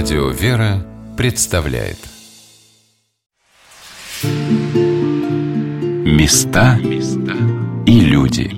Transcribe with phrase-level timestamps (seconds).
[0.00, 1.96] Радио «Вера» представляет
[6.04, 6.78] Места
[7.84, 8.48] и люди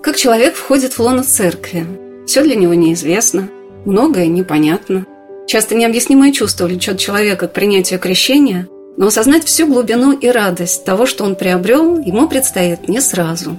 [0.00, 1.84] Как человек входит в лоно церкви?
[2.24, 3.48] Все для него неизвестно,
[3.84, 5.06] многое непонятно.
[5.48, 11.06] Часто необъяснимое чувство влечет человека к принятию крещения, но осознать всю глубину и радость того,
[11.06, 13.58] что он приобрел, ему предстоит не сразу.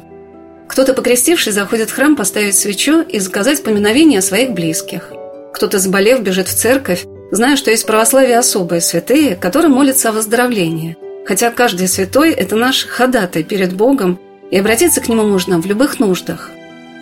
[0.68, 5.12] Кто-то, покрестивший, заходит в храм поставить свечу и заказать поминовение о своих близких.
[5.54, 10.12] Кто-то, заболев, бежит в церковь, зная, что есть в православии особые святые, которые молятся о
[10.14, 10.98] выздоровлении.
[11.26, 14.20] Хотя каждый святой– это наш ходатай перед Богом,
[14.52, 16.52] и обратиться к нему можно в любых нуждах.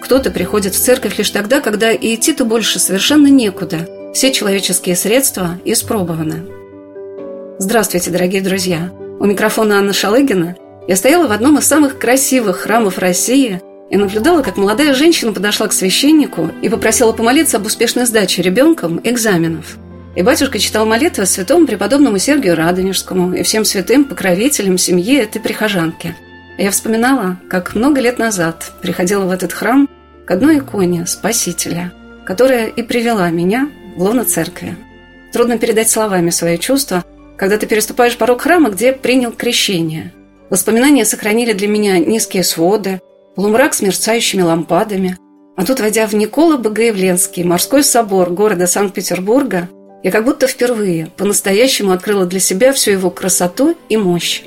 [0.01, 3.87] Кто-то приходит в церковь лишь тогда, когда и идти-то больше совершенно некуда.
[4.13, 6.62] Все человеческие средства испробованы.
[7.59, 8.91] Здравствуйте, дорогие друзья!
[9.19, 10.55] У микрофона Анна Шалыгина.
[10.87, 15.67] Я стояла в одном из самых красивых храмов России и наблюдала, как молодая женщина подошла
[15.67, 19.77] к священнику и попросила помолиться об успешной сдаче ребенком экзаменов.
[20.15, 26.15] И батюшка читал молитвы святому преподобному Сергию Радонежскому и всем святым покровителям семьи этой прихожанки.
[26.57, 29.87] Я вспоминала, как много лет назад приходила в этот храм
[30.25, 31.93] к одной иконе Спасителя,
[32.25, 34.75] которая и привела меня в лоно церкви.
[35.31, 37.03] Трудно передать словами свои чувства,
[37.37, 40.13] когда ты переступаешь порог храма, где принял крещение.
[40.49, 43.01] Воспоминания сохранили для меня низкие своды,
[43.35, 45.17] полумрак с мерцающими лампадами.
[45.55, 49.69] А тут, войдя в Никола Богоявленский, морской собор города Санкт-Петербурга,
[50.03, 54.43] я как будто впервые по-настоящему открыла для себя всю его красоту и мощь.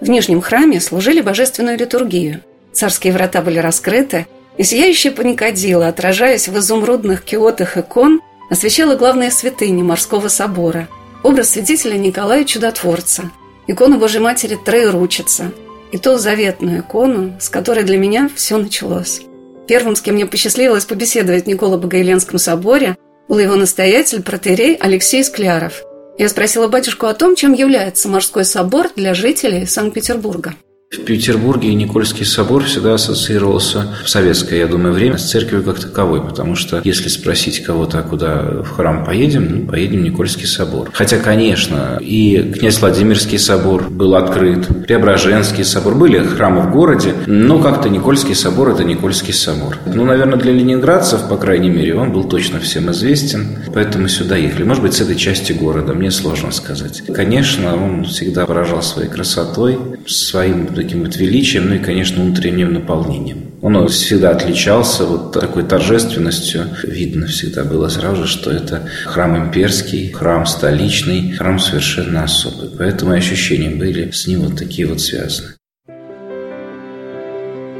[0.00, 2.40] В Нижнем храме служили божественную литургию.
[2.72, 9.82] Царские врата были раскрыты, и сияющая паникадила, отражаясь в изумрудных киотах икон, освещала главные святыни
[9.82, 10.88] морского собора–
[11.22, 13.30] Образ святителя Николая Чудотворца,
[13.66, 15.52] икону Божьей Матери Троеручица
[15.92, 19.20] и ту заветную икону, с которой для меня все началось.
[19.68, 22.96] Первым, с кем мне посчастливилось побеседовать в Николо-Богоявленском соборе,
[23.28, 25.82] был его настоятель, протерей Алексей Скляров.
[26.18, 30.54] Я спросила батюшку о том, чем является морской собор для жителей Санкт-Петербурга.
[30.92, 36.20] В Петербурге Никольский собор всегда ассоциировался в советское, я думаю, время с церковью как таковой,
[36.20, 40.90] потому что если спросить кого-то, а куда в храм поедем, ну, поедем в Никольский собор.
[40.92, 47.60] Хотя, конечно, и князь Владимирский собор был открыт, Преображенский собор, были храмы в городе, но
[47.60, 49.78] как-то Никольский собор– это Никольский собор.
[49.86, 54.64] Ну, наверное, для ленинградцев, по крайней мере, он был точно всем известен, поэтому сюда ехали.
[54.64, 57.04] Может быть, с этой части города, мне сложно сказать.
[57.14, 59.78] Конечно, он всегда поражал своей красотой,
[60.08, 63.50] своим таким вот величием, ну и, конечно, внутренним наполнением.
[63.62, 66.62] Он всегда отличался вот такой торжественностью.
[66.82, 72.70] Видно всегда было сразу что это храм имперский, храм столичный, храм совершенно особый.
[72.78, 75.48] Поэтому ощущения были с ним вот такие вот связаны.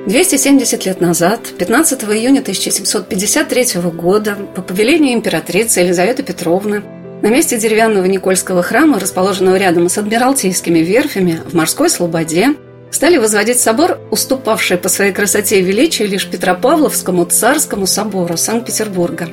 [0.06, 6.83] 270 лет назад, 15 июня 1753 года, по повелению императрицы Елизаветы Петровны,
[7.22, 12.55] на месте деревянного Никольского храма, расположенного рядом с адмиралтейскими верфями в морской слободе,
[12.91, 19.28] стали возводить собор, уступавший по своей красоте и величию лишь Петропавловскому царскому собору Санкт-Петербурга.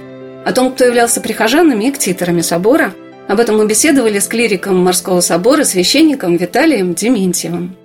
[0.46, 2.94] О том, кто являлся прихожанами и ктиторами собора,
[3.28, 7.76] об этом мы беседовали с клириком морского собора, священником Виталием Дементьевым.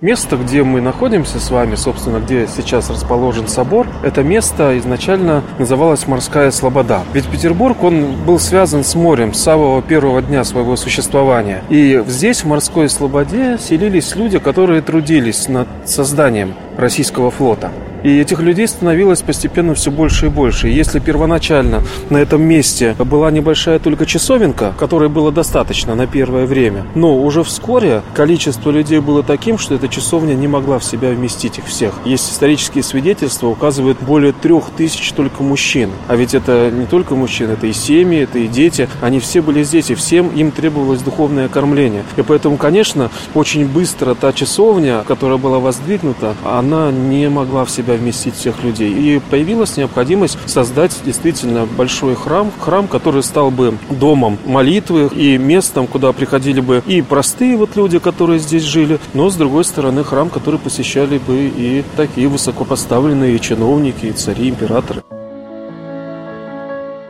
[0.00, 6.06] Место, где мы находимся с вами, собственно, где сейчас расположен собор, это место изначально называлось
[6.06, 7.02] Морская Слобода.
[7.12, 11.62] Ведь Петербург, он был связан с морем с самого первого дня своего существования.
[11.68, 17.70] И здесь, в Морской Слободе, селились люди, которые трудились над созданием российского флота.
[18.02, 20.68] И этих людей становилось постепенно все больше и больше.
[20.68, 26.86] Если первоначально на этом месте была небольшая только часовенка, которой было достаточно на первое время,
[26.94, 31.58] но уже вскоре количество людей было таким, что эта часовня не могла в себя вместить
[31.58, 31.94] их всех.
[32.04, 35.90] Есть исторические свидетельства, указывают более трех тысяч только мужчин.
[36.08, 38.88] А ведь это не только мужчины, это и семьи, это и дети.
[39.00, 42.04] Они все были здесь, и всем им требовалось духовное кормление.
[42.16, 47.89] И поэтому, конечно, очень быстро та часовня, которая была воздвигнута, она не могла в себя
[47.90, 48.92] себя вместить всех людей.
[48.92, 55.86] И появилась необходимость создать действительно большой храм, храм, который стал бы домом молитвы и местом,
[55.86, 60.28] куда приходили бы и простые вот люди, которые здесь жили, но с другой стороны храм,
[60.30, 65.02] который посещали бы и такие высокопоставленные чиновники, и цари, императоры.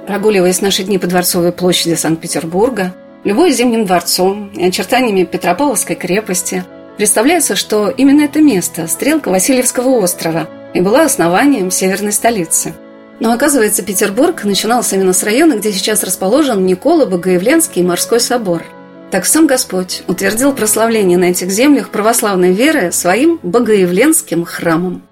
[0.07, 6.65] Прогуливаясь наши дни по Дворцовой площади Санкт-Петербурга, любой зимним дворцом и очертаниями Петропавловской крепости,
[6.97, 12.75] представляется, что именно это место– стрелка Васильевского острова– и была основанием северной столицы.
[13.21, 18.63] Но оказывается, Петербург начинался именно с района, где сейчас расположен Никола Богоявленский морской собор.
[19.11, 25.03] Так сам Господь утвердил прославление на этих землях православной веры своим богоявленским храмом.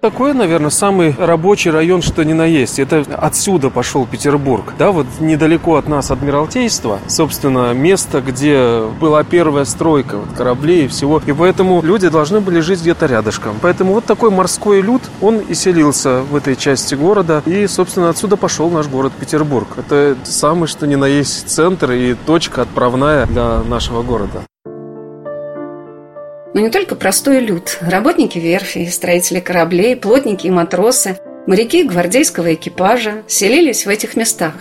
[0.00, 2.78] Такой, наверное, самый рабочий район, что ни на есть.
[2.78, 4.72] Это отсюда пошел Петербург.
[4.78, 10.88] Да, вот недалеко от нас Адмиралтейство, собственно, место, где была первая стройка вот, кораблей и
[10.88, 11.20] всего.
[11.26, 13.56] И поэтому люди должны были жить где-то рядышком.
[13.60, 17.42] Поэтому вот такой морской люд, он и селился в этой части города.
[17.44, 19.66] И, собственно, отсюда пошел наш город Петербург.
[19.78, 24.44] Это самый, что ни на есть центр и точка отправная для нашего города.
[26.54, 27.78] Но не только простой люд.
[27.80, 34.54] Работники верфи, строители кораблей, плотники и матросы, моряки гвардейского экипажа селились в этих местах.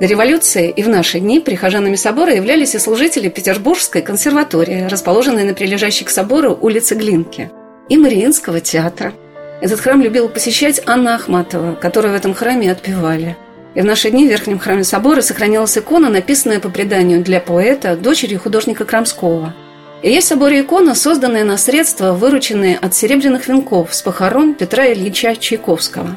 [0.00, 5.54] До революции и в наши дни прихожанами собора являлись и служители Петербургской консерватории, расположенной на
[5.54, 7.50] прилежащей к собору улице Глинки,
[7.88, 9.12] и Мариинского театра.
[9.60, 13.36] Этот храм любила посещать Анна Ахматова, которую в этом храме отпевали.
[13.74, 17.96] И в наши дни в Верхнем храме собора сохранилась икона, написанная по преданию для поэта,
[17.96, 19.54] дочери художника Крамского–
[20.02, 25.34] и есть в икона, созданная на средства, вырученные от серебряных венков с похорон Петра Ильича
[25.34, 26.16] Чайковского.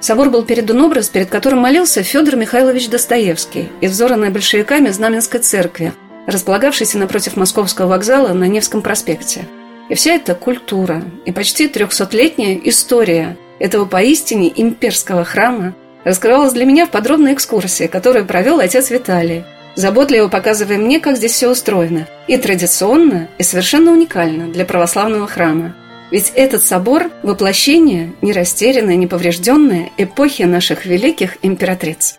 [0.00, 5.92] Собор был передан образ, перед которым молился Федор Михайлович Достоевский из взоранной большевиками Знаменской церкви,
[6.26, 9.46] располагавшейся напротив Московского вокзала на Невском проспекте.
[9.88, 15.74] И вся эта культура и почти трехсотлетняя история этого поистине имперского храма
[16.04, 21.32] раскрывалась для меня в подробной экскурсии, которую провел отец Виталий– заботливо показывая мне, как здесь
[21.32, 22.06] все устроено.
[22.26, 25.74] И традиционно, и совершенно уникально для православного храма.
[26.10, 32.18] Ведь этот собор– воплощение, не растерянное, не поврежденное эпохи наших великих императриц.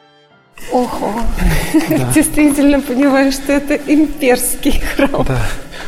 [0.71, 1.13] Ого,
[1.89, 2.11] да.
[2.15, 5.25] действительно понимаю, что это имперский храм.
[5.27, 5.37] Да.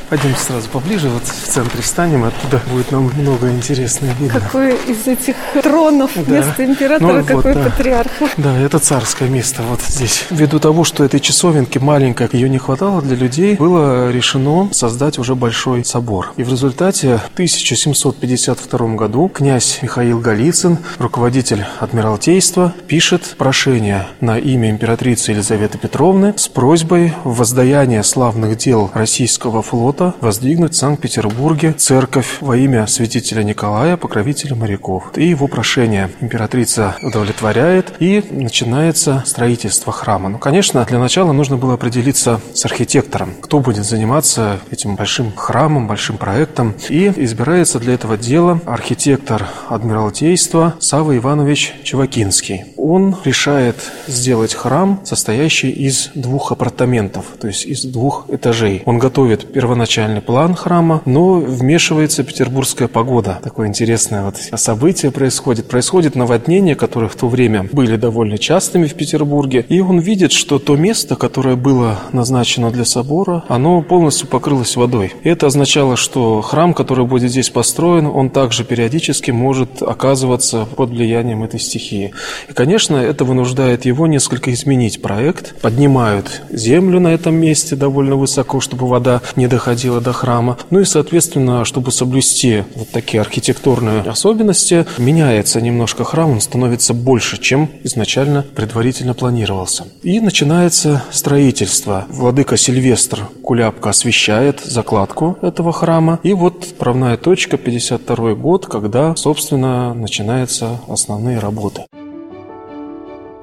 [0.10, 4.40] Пойдемте сразу поближе, вот в центре станем, оттуда будет нам много интересного видно.
[4.40, 6.22] Какой из этих тронов да.
[6.22, 8.30] вместо императора, ну, какой вот, патриарха.
[8.38, 10.26] Да, это царское место вот здесь.
[10.30, 15.34] Ввиду того, что этой часовенки маленькой, ее не хватало для людей, было решено создать уже
[15.34, 16.34] большой собор.
[16.38, 24.70] И в результате в 1752 году князь Михаил Голицын, руководитель Адмиралтейства, пишет прошение на имя
[24.70, 32.38] императрицы Елизаветы Петровны с просьбой воздаяние славных дел российского флота флота воздвигнуть в Санкт-Петербурге церковь
[32.42, 35.12] во имя святителя Николая, покровителя моряков.
[35.16, 40.30] И его прошение императрица удовлетворяет, и начинается строительство храма.
[40.30, 45.86] Ну, конечно, для начала нужно было определиться с архитектором, кто будет заниматься этим большим храмом,
[45.86, 46.74] большим проектом.
[46.90, 52.74] И избирается для этого дела архитектор Адмиралтейства Савва Иванович Чевакинский.
[52.76, 53.76] Он решает
[54.08, 58.82] сделать храм, состоящий из двух апартаментов, то есть из двух этажей.
[58.86, 63.40] Он готовит первоначально первоначальный план храма, но вмешивается петербургская погода.
[63.42, 65.68] Такое интересное вот событие происходит.
[65.68, 69.66] Происходит наводнение, которые в то время были довольно частыми в Петербурге.
[69.68, 75.16] И он видит, что то место, которое было назначено для собора, оно полностью покрылось водой.
[75.24, 80.92] И это означало, что храм, который будет здесь построен, он также периодически может оказываться под
[80.92, 82.14] влиянием этой стихии.
[82.50, 85.60] И, конечно, это вынуждает его несколько изменить проект.
[85.62, 90.58] Поднимают землю на этом месте довольно высоко, чтобы вода не доходило до храма.
[90.70, 97.38] Ну и, соответственно, чтобы соблюсти вот такие архитектурные особенности, меняется немножко храм, он становится больше,
[97.38, 99.86] чем изначально предварительно планировался.
[100.04, 102.06] И начинается строительство.
[102.10, 106.20] Владыка Сильвестр Куляпка освещает закладку этого храма.
[106.24, 111.86] И вот отправная точка 52 год, когда, собственно, начинаются основные работы.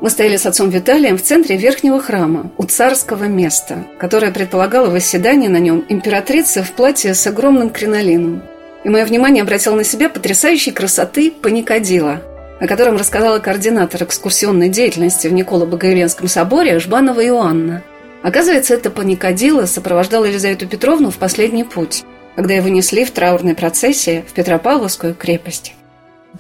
[0.03, 5.49] Мы стояли с отцом Виталием в центре верхнего храма, у царского места, которое предполагало восседание
[5.49, 8.43] на нем императрицы в платье с огромным кринолином.
[8.83, 12.21] И мое внимание обратило на себя потрясающей красоты паникадила,
[12.59, 17.85] о котором рассказала координатор экскурсионной деятельности в Николо-Богоявленском соборе Жбанова Иоанна.
[18.25, 22.03] Оказывается, это паникадила сопровождала Елизавету Петровну в последний путь,
[22.35, 25.75] когда его несли в траурной процессии в Петропавловскую крепость.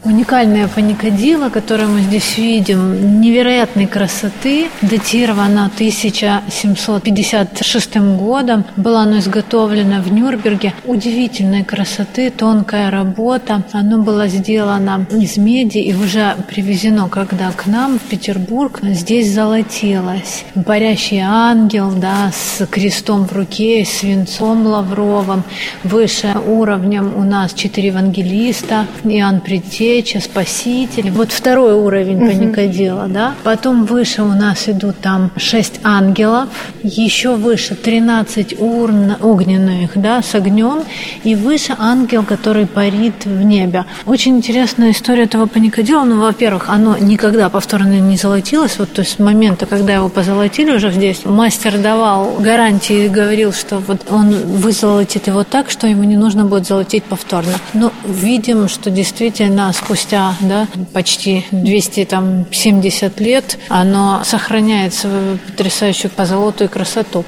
[0.05, 8.65] Уникальное паникадило, которое мы здесь видим, невероятной красоты, датировано 1756 годом.
[8.77, 10.73] Было оно изготовлено в Нюрнберге.
[10.87, 13.65] Удивительной красоты, тонкая работа.
[13.73, 20.47] Оно было сделано из меди и уже привезено, когда к нам в Петербург, здесь золотилось.
[20.67, 25.45] Парящий ангел, да, с крестом в руке, свинцом лавровым.
[25.85, 31.11] Выше уровнем у нас четыре евангелиста, Иоанн Прийти предтеча, спаситель.
[31.11, 32.27] Вот второй уровень угу.
[32.27, 33.35] паникодила, да.
[33.43, 36.49] Потом выше у нас идут там шесть ангелов,
[36.83, 40.85] еще выше 13 урн огненных, да, с огнем,
[41.25, 43.85] и выше ангел, который парит в небе.
[44.07, 46.05] Очень интересная история этого паникодила.
[46.05, 48.79] Ну, во-первых, оно никогда повторно не золотилось.
[48.79, 53.53] Вот, то есть с момента, когда его позолотили уже здесь, мастер давал гарантии и говорил,
[53.53, 57.55] что вот он вызолотит его так, что ему не нужно будет золотить повторно.
[57.75, 66.69] Но видим, что действительно спустя да, почти 270 лет оно сохраняет свою потрясающую позолоту и
[66.69, 67.25] красоту.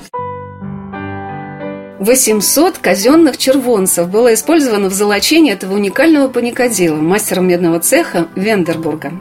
[2.00, 9.12] 800 казенных червонцев было использовано в золочении этого уникального паникодила мастером медного цеха Вендербурга.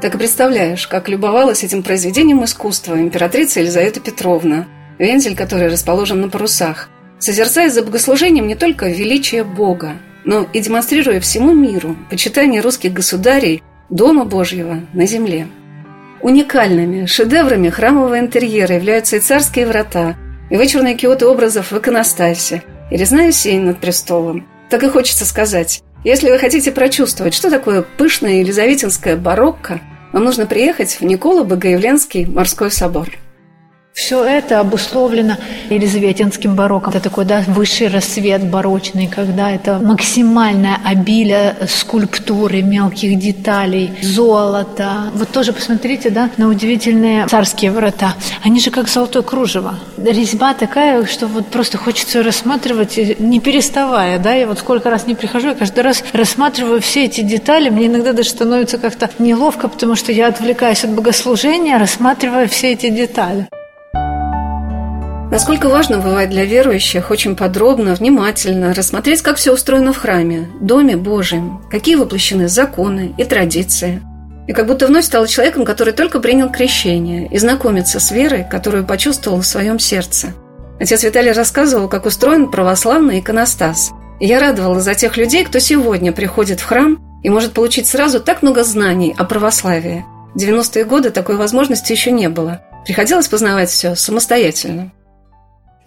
[0.00, 4.68] Так и представляешь, как любовалась этим произведением искусства императрица Елизавета Петровна,
[4.98, 9.94] вензель, который расположен на парусах, созерцая за богослужением не только величие Бога,
[10.28, 15.46] но и демонстрируя всему миру почитание русских государей Дома Божьего на земле.
[16.20, 20.18] Уникальными шедеврами храмового интерьера являются и царские врата,
[20.50, 24.46] и вычурные киоты образов в иконостасе, и резная сень над престолом.
[24.68, 29.80] Так и хочется сказать, если вы хотите прочувствовать, что такое пышная елизаветинская барокко,
[30.12, 33.08] вам нужно приехать в Никола-Богоявленский морской собор.
[33.98, 35.34] Все это обусловлено
[35.70, 36.92] Елизаветинским бароком.
[36.94, 45.10] Это такой да, высший рассвет барочный, когда это максимальное обилие скульптуры, мелких деталей, золота.
[45.14, 48.14] Вот тоже посмотрите да, на удивительные царские врата.
[48.44, 49.74] Они же как золотое кружево.
[49.96, 54.20] Резьба такая, что вот просто хочется рассматривать, не переставая.
[54.20, 54.32] Да?
[54.32, 57.68] Я вот сколько раз не прихожу, я каждый раз рассматриваю все эти детали.
[57.68, 62.90] Мне иногда даже становится как-то неловко, потому что я отвлекаюсь от богослужения, рассматривая все эти
[62.90, 63.48] детали.
[65.30, 70.96] Насколько важно бывает для верующих очень подробно, внимательно рассмотреть, как все устроено в храме, доме
[70.96, 74.00] Божьем, какие воплощены законы и традиции.
[74.46, 78.86] И как будто вновь стал человеком, который только принял крещение и знакомится с верой, которую
[78.86, 80.28] почувствовал в своем сердце.
[80.80, 83.90] Отец Виталий рассказывал, как устроен православный иконостас.
[84.20, 88.20] И я радовалась за тех людей, кто сегодня приходит в храм и может получить сразу
[88.20, 90.06] так много знаний о православии.
[90.34, 92.62] В 90-е годы такой возможности еще не было.
[92.86, 94.92] Приходилось познавать все самостоятельно.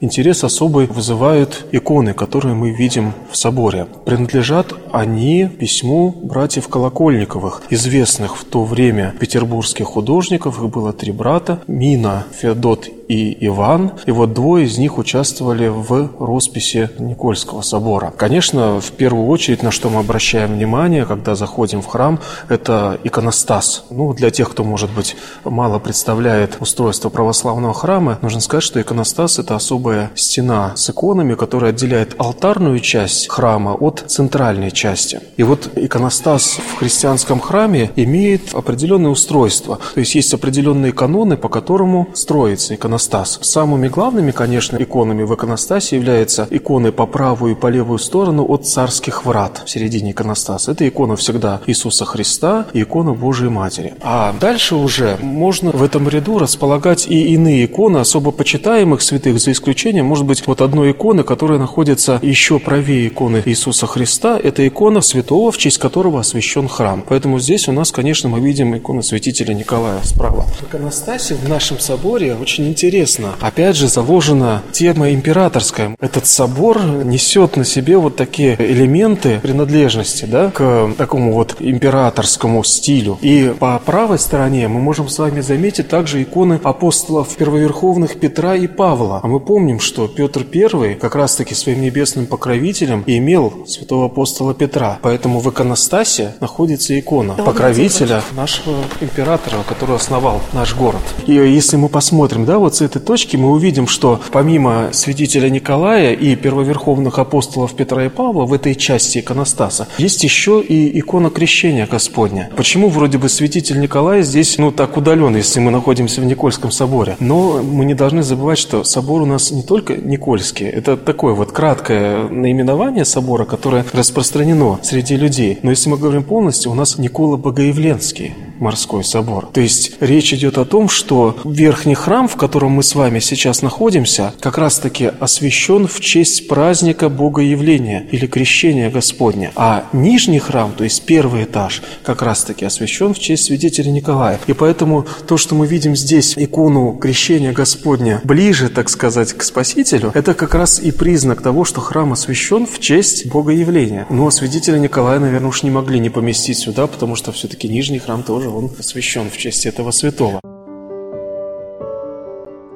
[0.04, 3.86] Интерес особый вызывают иконы, которые мы видим в соборе.
[4.04, 10.58] Принадлежат они письму братьев Колокольниковых, известных в то время петербургских художников.
[10.58, 13.92] Их было три брата– Мина, Феодот и Иван.
[14.08, 18.12] И вот двое из них участвовали в росписи Никольского собора.
[18.18, 23.86] Конечно, в первую очередь, на что мы обращаем внимание, когда заходим в храм, это иконостас.
[23.92, 29.38] Ну, для тех, кто, может быть, мало представляет устройство православного храма, нужно сказать, что иконостас–
[29.40, 35.20] это особая стена с иконами, которая отделяет алтарную часть храма от центральной части.
[35.38, 39.80] И вот иконостас в христианском храме имеет определенное устройство.
[39.94, 43.40] То есть есть определенные каноны, по которому строится иконостас.
[43.42, 48.68] Самыми главными, конечно, иконами в иконостасе являются иконы по правую и по левую сторону от
[48.68, 50.72] царских врат в середине иконостаса.
[50.72, 53.94] Это икона всегда Иисуса Христа и икона Божией Матери.
[54.02, 59.52] А дальше уже можно в этом ряду располагать и иные иконы особо почитаемых святых, за
[59.52, 64.40] исключением, может быть, вот одной иконы, которая находится еще правее иконы Иисуса Христа.
[64.42, 67.04] Это икона святого, в честь которого освящен храм.
[67.08, 70.44] Поэтому здесь у нас, конечно, мы видим икону святителя Николая справа.
[70.60, 73.34] В иконостасе в нашем соборе очень интересно.
[73.42, 75.96] Опять же, заложена тема императорская.
[76.00, 83.18] Этот собор несет на себе вот такие элементы принадлежности да, к такому вот императорскому стилю.
[83.22, 88.68] И по правой стороне мы можем с вами заметить также иконы апостолов первоверховных Петра и
[88.68, 89.20] Павла.
[89.24, 95.00] А мы помним, что Петр I как раз-таки своим небесным покровителем имел святого апостола Петра.
[95.02, 101.02] Поэтому в иконостасе находится икона покровителя нашего императора, который основал наш город.
[101.28, 106.14] И если мы посмотрим, да, вот с этой точки мы увидим, что помимо святителя Николая
[106.14, 111.88] и первоверховных апостолов Петра и Павла в этой части иконостаса есть еще и икона крещения
[111.88, 112.50] Господня.
[112.56, 117.16] Почему вроде бы святитель Николай здесь, ну, так удален, если мы находимся в Никольском соборе?
[117.20, 121.52] Но мы не должны забывать, что собор у нас не только Никольский, это такое вот
[121.52, 125.60] краткое наименование собора, которое распространено среди людей.
[125.64, 128.34] Но если мы говорим полностью, у нас Никола Богоявленский.
[128.62, 129.50] морской собор.
[129.52, 133.62] То есть речь идет о том, что верхний храм, в котором мы с вами сейчас
[133.62, 139.52] находимся, как раз-таки освящен в честь праздника Богоявления или крещения Господня.
[139.56, 144.40] А нижний храм, то есть первый этаж, как раз-таки освящен в честь свидетеля Николая.
[144.48, 150.12] И поэтому то, что мы видим здесь икону крещения Господня ближе, так сказать, к Спасителю,
[150.14, 154.06] это как раз и признак того, что храм освящен в честь Богоявления.
[154.12, 158.22] Но свидетеля Николая, наверное, уж не могли не поместить сюда, потому что все-таки нижний храм
[158.22, 160.40] тоже он освящен в честь этого святого.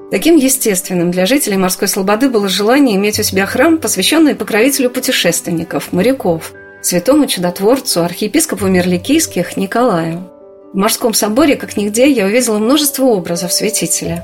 [0.10, 5.93] Таким естественным для жителей морской слободы было желание иметь у себя храм, посвященный покровителю путешественников,
[5.93, 10.31] моряков, святому чудотворцу, архиепископу Мерликийских Николаю.
[10.74, 14.24] В морском соборе, как нигде, я увидела множество образов святителя.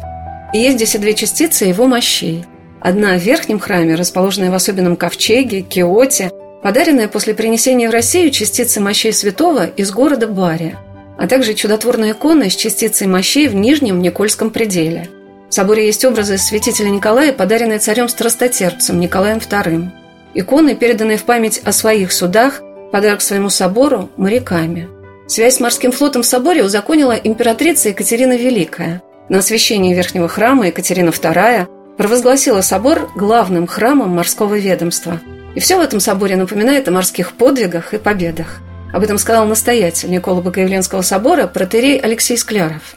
[0.54, 2.46] И есть здесь и две частицы его мощей.
[2.82, 6.32] Одна в верхнем храме, расположенная в особенном ковчеге, киоте,
[6.64, 10.78] подаренная после принесения в Россию частицы мощей святого из города Бария,
[11.18, 15.10] а также чудотворная икона с частицей мощей в Нижнем Никольском пределе.
[15.50, 19.90] В соборе есть образы святителя Николая, подаренные царем Страстотерпцем Николаем II.
[20.34, 24.88] Иконы, переданные в память о своих судах, подарок своему собору моряками.
[25.28, 29.02] Связь с морским флотом в соборе узаконила императрица Екатерина Великая.
[29.32, 35.20] На освящении Верхнего храма Екатерина II провозгласила собор главным храмом морского ведомства–
[35.56, 38.60] и все в этом соборе напоминает о морских подвигах и победах.
[38.94, 42.96] Об этом сказал настоятель Никола Богоявленского собора протерей Алексей Скляров.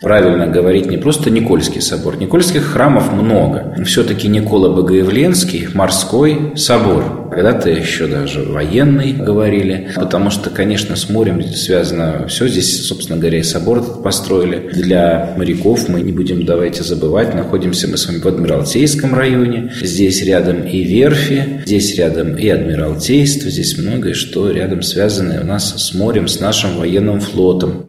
[0.00, 2.18] Правильно говорить не просто Никольский собор.
[2.18, 3.74] Никольских храмов много.
[3.84, 7.28] Все-таки Никола Богоявленский– морской собор.
[7.32, 9.90] Когда-то еще даже военный говорили.
[9.96, 12.46] Потому что, конечно, с морем связано все.
[12.46, 14.70] Здесь, собственно говоря, и собор этот построили.
[14.72, 19.72] Для моряков мы не будем, давайте забывать, находимся мы с вами в Адмиралтейском районе.
[19.80, 23.50] Здесь рядом и верфи, здесь рядом и Адмиралтейство.
[23.50, 27.88] Здесь многое, что рядом связано у нас с морем, с нашим военным флотом.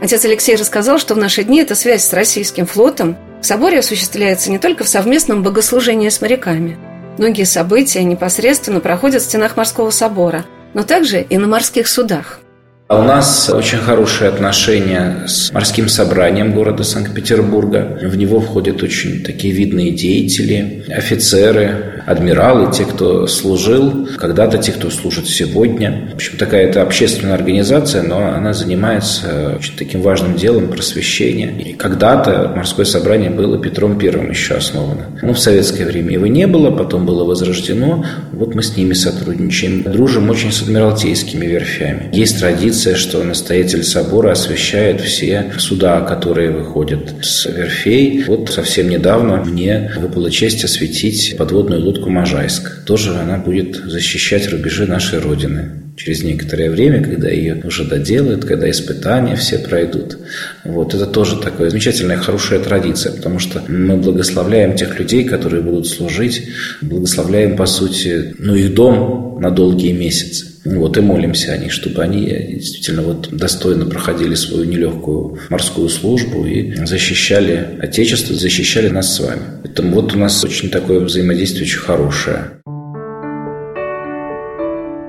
[0.00, 4.50] Отец Алексей рассказал, что в наши дни эта связь с российским флотом в соборе осуществляется
[4.50, 6.78] не только в совместном богослужении с моряками.
[7.18, 12.40] Многие события непосредственно проходят в стенах морского собора, но также и на морских судах.
[12.88, 17.98] А у нас очень хорошие отношения с морским собранием города Санкт-Петербурга.
[18.00, 24.88] В него входят очень такие видные деятели, офицеры, адмиралы, те, кто служил когда-то, те, кто
[24.90, 26.10] служит сегодня.
[26.12, 31.52] В общем, такая это общественная организация, но она занимается очень таким важным делом просвещения.
[31.58, 35.06] И когда-то морское собрание было Петром Первым еще основано.
[35.22, 38.04] Ну, в советское время его не было, потом было возрождено.
[38.30, 39.82] Вот мы с ними сотрудничаем.
[39.82, 42.10] Дружим очень с адмиралтейскими верфями.
[42.12, 48.24] Есть традиция традиция, что настоятель собора освещает все суда, которые выходят с верфей.
[48.26, 52.84] Вот совсем недавно мне выпала честь осветить подводную лодку «Можайск».
[52.84, 58.70] Тоже она будет защищать рубежи нашей Родины через некоторое время, когда ее уже доделают, когда
[58.70, 60.18] испытания все пройдут.
[60.64, 65.86] Вот это тоже такая замечательная, хорошая традиция, потому что мы благословляем тех людей, которые будут
[65.86, 66.48] служить,
[66.82, 70.55] благословляем, по сути, ну, их дом на долгие месяцы.
[70.74, 76.44] Вот и молимся о них, чтобы они действительно вот достойно проходили свою нелегкую морскую службу
[76.44, 79.42] и защищали Отечество, защищали нас с вами.
[79.62, 82.50] Поэтому вот у нас очень такое взаимодействие очень хорошее.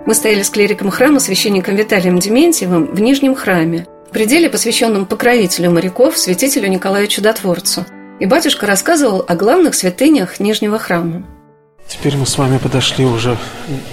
[0.06, 5.72] Мы стояли с клириком храма, священником Виталием Дементьевым, в Нижнем храме, в пределе, посвященном покровителю
[5.72, 7.86] моряков, святителю Николаю Чудотворцу.
[8.20, 11.26] И батюшка рассказывал о главных святынях Нижнего храма.
[11.88, 13.38] Теперь мы с вами подошли уже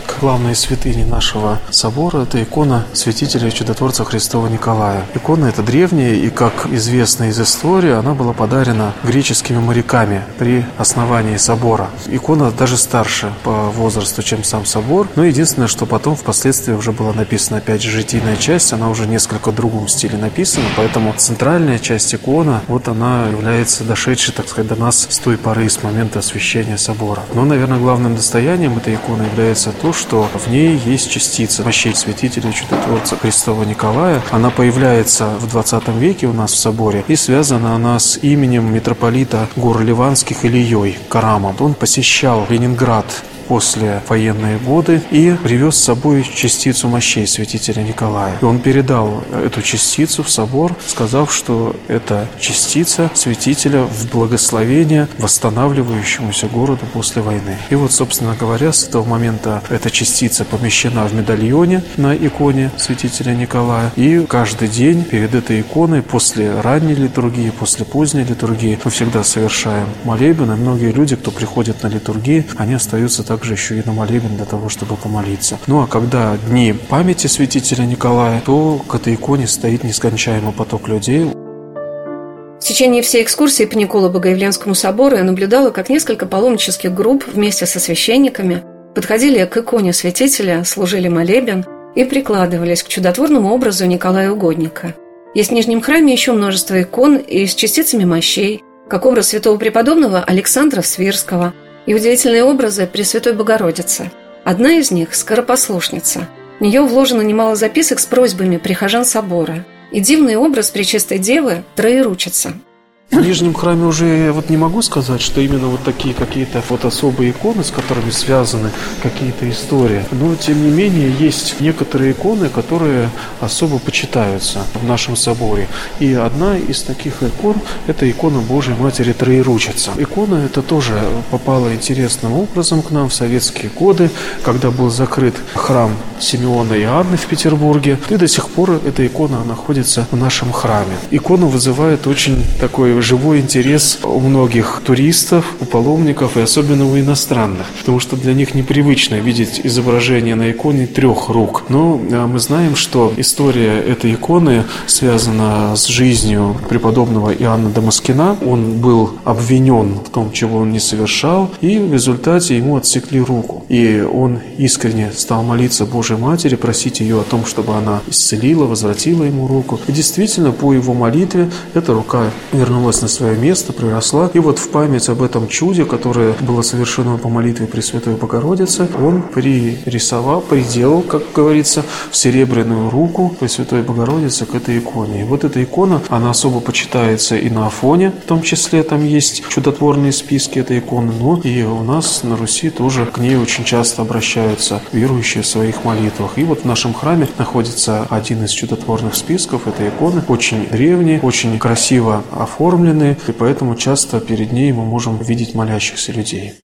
[0.07, 2.22] к главной святыне нашего собора.
[2.22, 5.04] Это икона святителя чудотворца Христова Николая.
[5.14, 11.37] Икона эта древняя, и, как известно из истории, она была подарена греческими моряками при основании
[11.37, 11.88] собора.
[12.09, 15.09] Икона даже старше по возрасту, чем сам собор.
[15.14, 19.52] Но единственное, что потом впоследствии уже была написана, опять же, житийная часть, она уже несколько
[19.52, 24.76] в другом стиле написана, поэтому центральная часть икона, вот она является дошедшей, так сказать, до
[24.76, 27.22] нас с той поры, с момента освящения собора.
[27.35, 32.50] Но, наверное, главным достоянием этой иконы является то, что в ней есть частица мощей святителя
[32.50, 34.22] чудотворца Христова Николая.
[34.30, 39.48] Она появляется в 20 веке у нас в соборе и связана она с именем митрополита
[39.56, 41.54] гор Ливанских Ильей Карама.
[41.60, 43.04] Он посещал Ленинград
[43.48, 48.37] после военные годы и привез с собой частицу мощей святителя Николая.
[48.40, 56.46] И он передал эту частицу в собор, сказав, что это частица святителя в благословение восстанавливающемуся
[56.48, 57.57] городу после войны.
[57.70, 63.35] И вот, собственно говоря, с этого момента эта частица помещена в медальоне на иконе святителя
[63.35, 63.92] Николая.
[63.96, 69.88] И каждый день перед этой иконой, после ранней литургии, после поздней литургии, мы всегда совершаем
[70.04, 70.52] молебен.
[70.52, 74.44] И многие люди, кто приходит на литургии, они остаются также еще и на молебен для
[74.44, 75.58] того, чтобы помолиться.
[75.66, 81.32] Ну а когда дни памяти святителя Николая, то к этой иконе стоит нескончаемый поток людей.
[81.32, 87.66] В течение всей экскурсии по Николу Богоявленскому собору я наблюдала, как несколько паломнических групп вместе
[87.66, 88.62] со священниками
[88.94, 91.66] подходили к иконе святителя, служили молебен
[91.96, 94.94] и прикладывались к чудотворному образу Николая Угодника.
[95.34, 100.22] Есть в Нижнем храме еще множество икон и с частицами мощей, как образ святого преподобного
[100.22, 101.52] Александра Свирского
[101.86, 104.10] и удивительные образы Пресвятой Богородицы.
[104.44, 106.28] Одна из них– скоропослушница.
[106.58, 112.52] В нее вложено немало записок с просьбами прихожан собора и дивный образ Пречистой Девы– Троеручица–
[113.10, 117.30] в Нижнем храме уже вот не могу сказать, что именно вот такие какие-то вот особые
[117.30, 118.70] иконы, с которыми связаны
[119.02, 120.04] какие-то истории.
[120.10, 125.68] Но, тем не менее, есть некоторые иконы, которые особо почитаются в нашем соборе.
[126.00, 129.92] И одна из таких икон– это икона Божьей Матери Троеручица.
[129.96, 130.98] Икона эта тоже
[131.30, 134.10] попала интересным образом к нам в советские годы,
[134.42, 137.98] когда был закрыт храм Симеона и Анны в Петербурге.
[138.10, 140.96] И до сих пор эта икона находится в нашем храме.
[141.10, 147.66] Икона вызывает очень такой живой интерес у многих туристов, у паломников и особенно у иностранных,
[147.78, 151.64] потому что для них непривычно видеть изображение на иконе трех рук.
[151.68, 158.37] Но а, мы знаем, что история этой иконы связана с жизнью преподобного Иоанна Дамаскина.
[158.44, 163.64] Он был обвинен в том, чего он не совершал, и в результате ему отсекли руку.
[163.68, 169.24] И он искренне стал молиться Божьей Матери, просить ее о том, чтобы она исцелила, возвратила
[169.24, 169.80] ему руку.
[169.87, 174.30] И действительно, по его молитве эта рука вернулась вернулась на свое место, приросла.
[174.34, 179.22] И вот в память об этом чуде, которое было совершено по молитве Пресвятой Богородицы, он
[179.22, 185.22] пририсовал, приделал, как говорится, в серебряную руку Пресвятой Богородицы к этой иконе.
[185.22, 189.48] И вот эта икона, она особо почитается и на Афоне, в том числе там есть
[189.48, 194.02] чудотворные списки этой иконы, но и у нас на Руси тоже к ней очень часто
[194.02, 196.32] обращаются верующие в своих молитвах.
[196.36, 201.58] И вот в нашем храме находится один из чудотворных списков этой иконы, очень древний, очень
[201.58, 206.54] красиво оформлен, оформлены, и поэтому часто перед ней мы можем видеть молящихся людей.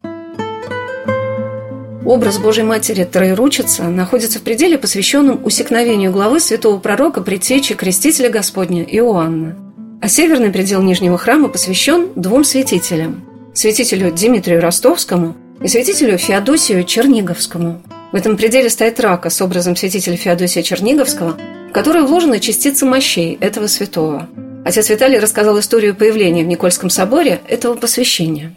[2.04, 8.82] Образ Божьей Матери Троеручица находится в пределе, посвященном усекновению главы святого пророка предтечи Крестителя Господня
[8.82, 9.56] Иоанна.
[10.02, 13.22] А северный предел Нижнего храма посвящен двум святителям–
[13.54, 17.82] святителю Дмитрию Ростовскому и святителю Феодосию Черниговскому.
[18.12, 21.36] В этом пределе стоит рака с образом святителя Феодосия Черниговского,
[21.68, 24.28] в которой вложены частицы мощей этого святого–
[24.64, 28.54] Отец Виталий рассказал историю появления в Никольском соборе этого посвящения.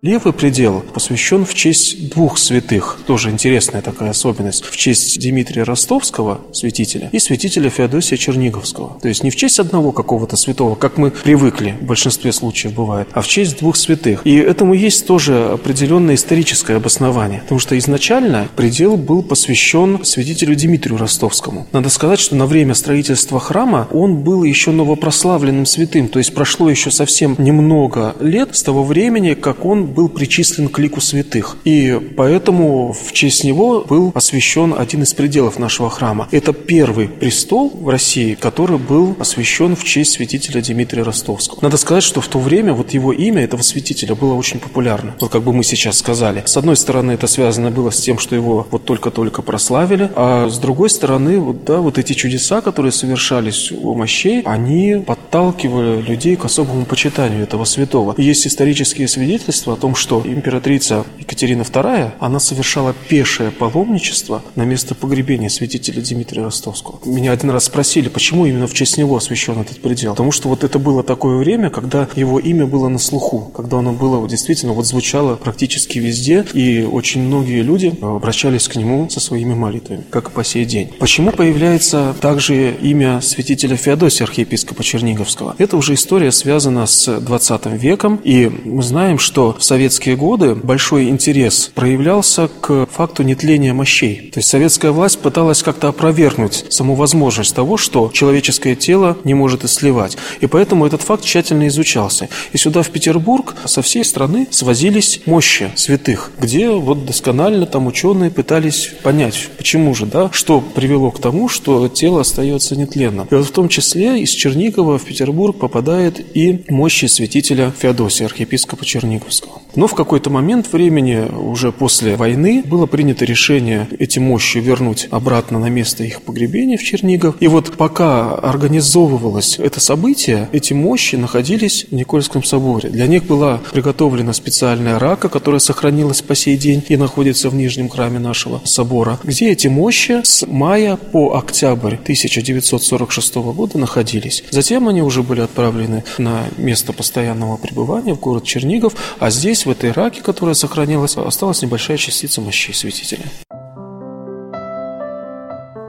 [0.00, 3.00] Левый предел посвящен в честь двух святых.
[3.04, 4.64] Тоже интересная такая особенность.
[4.64, 8.96] В честь Дмитрия Ростовского, святителя, и святителя Феодосия Черниговского.
[9.02, 13.08] То есть не в честь одного какого-то святого, как мы привыкли, в большинстве случаев бывает,
[13.12, 14.20] а в честь двух святых.
[14.24, 17.40] И этому есть тоже определенное историческое обоснование.
[17.40, 21.66] Потому что изначально предел был посвящен святителю Дмитрию Ростовскому.
[21.72, 26.06] Надо сказать, что на время строительства храма он был еще новопрославленным святым.
[26.06, 30.78] То есть прошло еще совсем немного лет с того времени, как он был причислен к
[30.78, 31.56] лику святых.
[31.64, 36.28] И поэтому в честь него был освящен один из пределов нашего храма.
[36.30, 41.58] Это первый престол в России, который был освящен в честь святителя Дмитрия Ростовского.
[41.62, 45.14] Надо сказать, что в то время вот его имя, этого святителя, было очень популярно.
[45.20, 46.42] Вот как бы мы сейчас сказали.
[46.46, 50.58] С одной стороны, это связано было с тем, что его вот только-только прославили, а с
[50.58, 56.44] другой стороны, вот, да, вот эти чудеса, которые совершались у мощей, они подталкивали людей к
[56.44, 58.14] особому почитанию этого святого.
[58.18, 65.48] Есть исторические свидетельства том, что императрица Екатерина II, она совершала пешее паломничество на место погребения
[65.48, 67.00] святителя Дмитрия Ростовского.
[67.04, 70.12] Меня один раз спросили, почему именно в честь него освящен этот предел.
[70.12, 73.92] Потому что вот это было такое время, когда его имя было на слуху, когда оно
[73.92, 79.54] было действительно вот звучало практически везде, и очень многие люди обращались к нему со своими
[79.54, 80.90] молитвами, как и по сей день.
[80.98, 85.54] Почему появляется также имя святителя Феодосия, архиепископа Черниговского?
[85.58, 91.10] Это уже история связана с 20 веком, и мы знаем, что в советские годы большой
[91.10, 94.30] интерес проявлялся к факту нетления мощей.
[94.32, 99.64] То есть советская власть пыталась как-то опровергнуть саму возможность того, что человеческое тело не может
[99.64, 100.16] исливать.
[100.40, 102.30] И поэтому этот факт тщательно изучался.
[102.52, 108.30] И сюда, в Петербург, со всей страны свозились мощи святых, где вот досконально там ученые
[108.30, 113.28] пытались понять, почему же, да, что привело к тому, что тело остается нетленным.
[113.30, 118.86] И вот в том числе из Чернигова в Петербург попадает и мощи святителя Феодосия, архиепископа
[118.86, 119.57] Черниговского.
[119.74, 125.58] Но в какой-то момент времени уже после войны, было принято решение эти мощи вернуть обратно
[125.58, 127.36] на место их погребения в Чернигов.
[127.40, 132.88] И вот пока организовывалось это событие, эти мощи находились в Никольском соборе.
[132.90, 137.88] Для них была приготовлена специальная рака, которая сохранилась по сей день и находится в нижнем
[137.88, 144.44] храме нашего собора, где эти мощи с мая по октябрь 1946 года находились.
[144.50, 149.70] Затем они уже были отправлены на место постоянного пребывания в город Чернигов, а здесь, в
[149.70, 153.24] этой раке, которая сохранилась, осталась небольшая частица мощей святителя.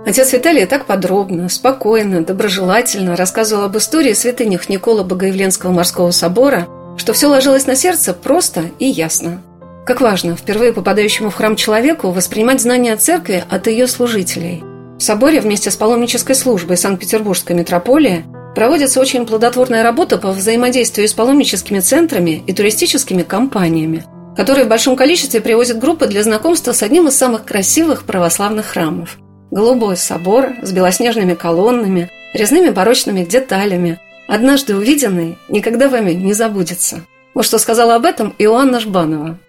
[0.05, 6.67] Отец Виталий так подробно, спокойно, доброжелательно рассказывал об истории святынях Никола Богоявленского морского собора,
[6.97, 9.41] что все ложилось на сердце просто и ясно.
[9.85, 14.63] Как важно впервые попадающему в храм человеку воспринимать знания о церкви от ее служителей.
[14.97, 21.13] В соборе вместе с паломнической службой Санкт-Петербургской митрополии проводится очень плодотворная работа по взаимодействию с
[21.13, 27.07] паломническими центрами и туристическими компаниями, которые в большом количестве привозят группы для знакомства с одним
[27.07, 29.17] из самых красивых православных храмов–
[29.51, 37.01] Голубой собор с белоснежными колоннами, резными барочными деталями, однажды увиденный, никогда вами не забудется.
[37.33, 39.39] Вот что сказала об этом Иоанна Жбанова.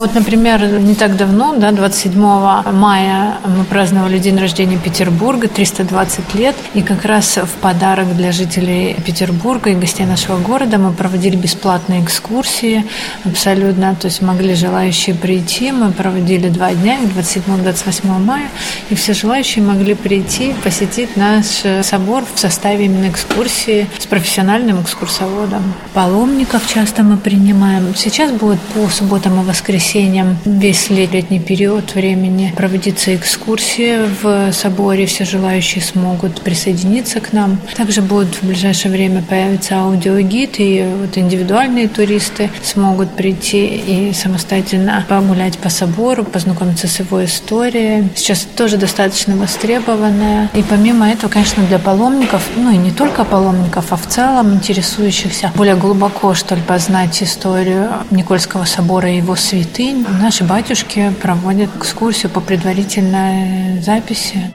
[0.00, 6.56] Вот, например, не так давно, да, 27 мая мы праздновали день рождения Петербурга, 320 лет,
[6.72, 12.02] и как раз в подарок для жителей Петербурга и гостей нашего города мы проводили бесплатные
[12.02, 12.86] экскурсии
[13.26, 18.48] абсолютно, то есть могли желающие прийти, мы проводили два дня, 27-28 мая,
[18.88, 21.44] и все желающие могли прийти, посетить наш
[21.84, 25.74] собор в составе именно экскурсии с профессиональным экскурсоводом.
[25.92, 27.94] Паломников часто мы принимаем.
[27.94, 35.06] Сейчас будет по субботам и воскресеньям воскресеньям весь летний период времени проводится экскурсии в соборе.
[35.06, 37.58] Все желающие смогут присоединиться к нам.
[37.76, 45.04] Также будет в ближайшее время появиться аудиогид, и вот индивидуальные туристы смогут прийти и самостоятельно
[45.08, 48.08] погулять по собору, познакомиться с его историей.
[48.14, 50.50] Сейчас тоже достаточно востребованная.
[50.54, 55.50] И помимо этого, конечно, для паломников, ну и не только паломников, а в целом интересующихся
[55.56, 61.70] более глубоко, что ли, познать историю Никольского собора и его святых, святынь наши батюшки проводят
[61.76, 64.52] экскурсию по предварительной записи.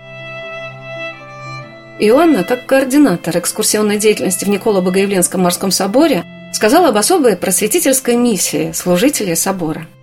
[1.98, 9.36] Иоанна, как координатор экскурсионной деятельности в Николо-Богоявленском морском соборе, сказала об особой просветительской миссии служителей
[9.36, 9.88] собора–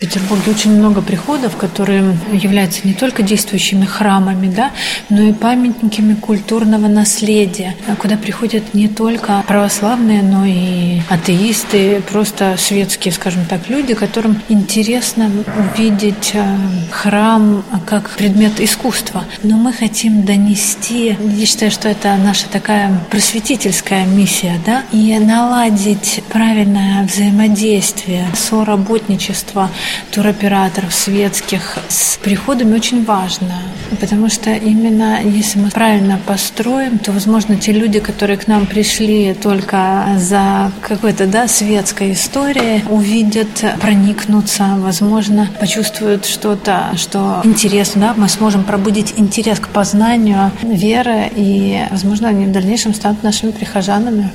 [0.00, 4.70] в Петербурге очень много приходов, которые являются не только действующими храмами, да,
[5.10, 13.12] но и памятниками культурного наследия, куда приходят не только православные, но и атеисты, просто светские,
[13.12, 15.30] скажем так, люди, которым интересно
[15.74, 16.56] увидеть э,
[16.90, 19.24] храм как предмет искусства.
[19.42, 26.22] Но мы хотим донести, я считаю, что это наша такая просветительская миссия, да, и наладить
[26.30, 29.68] правильное взаимодействие, соработничество
[30.12, 33.54] туроператоров светских с приходами очень важно,
[34.00, 39.34] потому что именно если мы правильно построим, то, возможно, те люди, которые к нам пришли
[39.34, 48.28] только за какой-то да, светской историей, увидят, проникнутся, возможно, почувствуют что-то, что интересно, да, мы
[48.28, 54.30] сможем пробудить интерес к познанию веры, и, возможно, они в дальнейшем станут нашими прихожанами.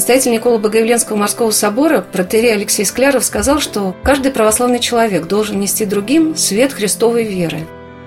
[0.00, 5.84] Настоятель Никола Богоявленского морского собора протерей Алексей Скляров сказал, что каждый православный человек должен нести
[5.84, 7.66] другим свет Христовой веры.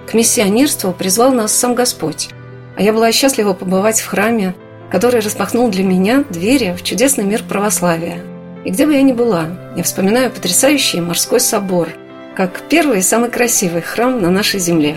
[0.10, 2.30] К миссионерству призвал нас сам Господь.
[2.76, 4.56] А я была счастлива побывать в храме,
[4.90, 8.22] который распахнул для меня двери в чудесный мир православия.
[8.66, 9.46] И где бы я ни была,
[9.78, 11.90] я вспоминаю потрясающий морской собор,
[12.36, 14.96] как первый и самый красивый храм на нашей земле.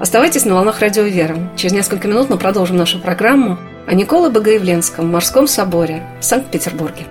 [0.00, 1.36] Оставайтесь на волнах радио «Вера».
[1.56, 7.06] Через несколько минут мы продолжим нашу программу о Николе Богоявленском морском соборе в Санкт-Петербурге.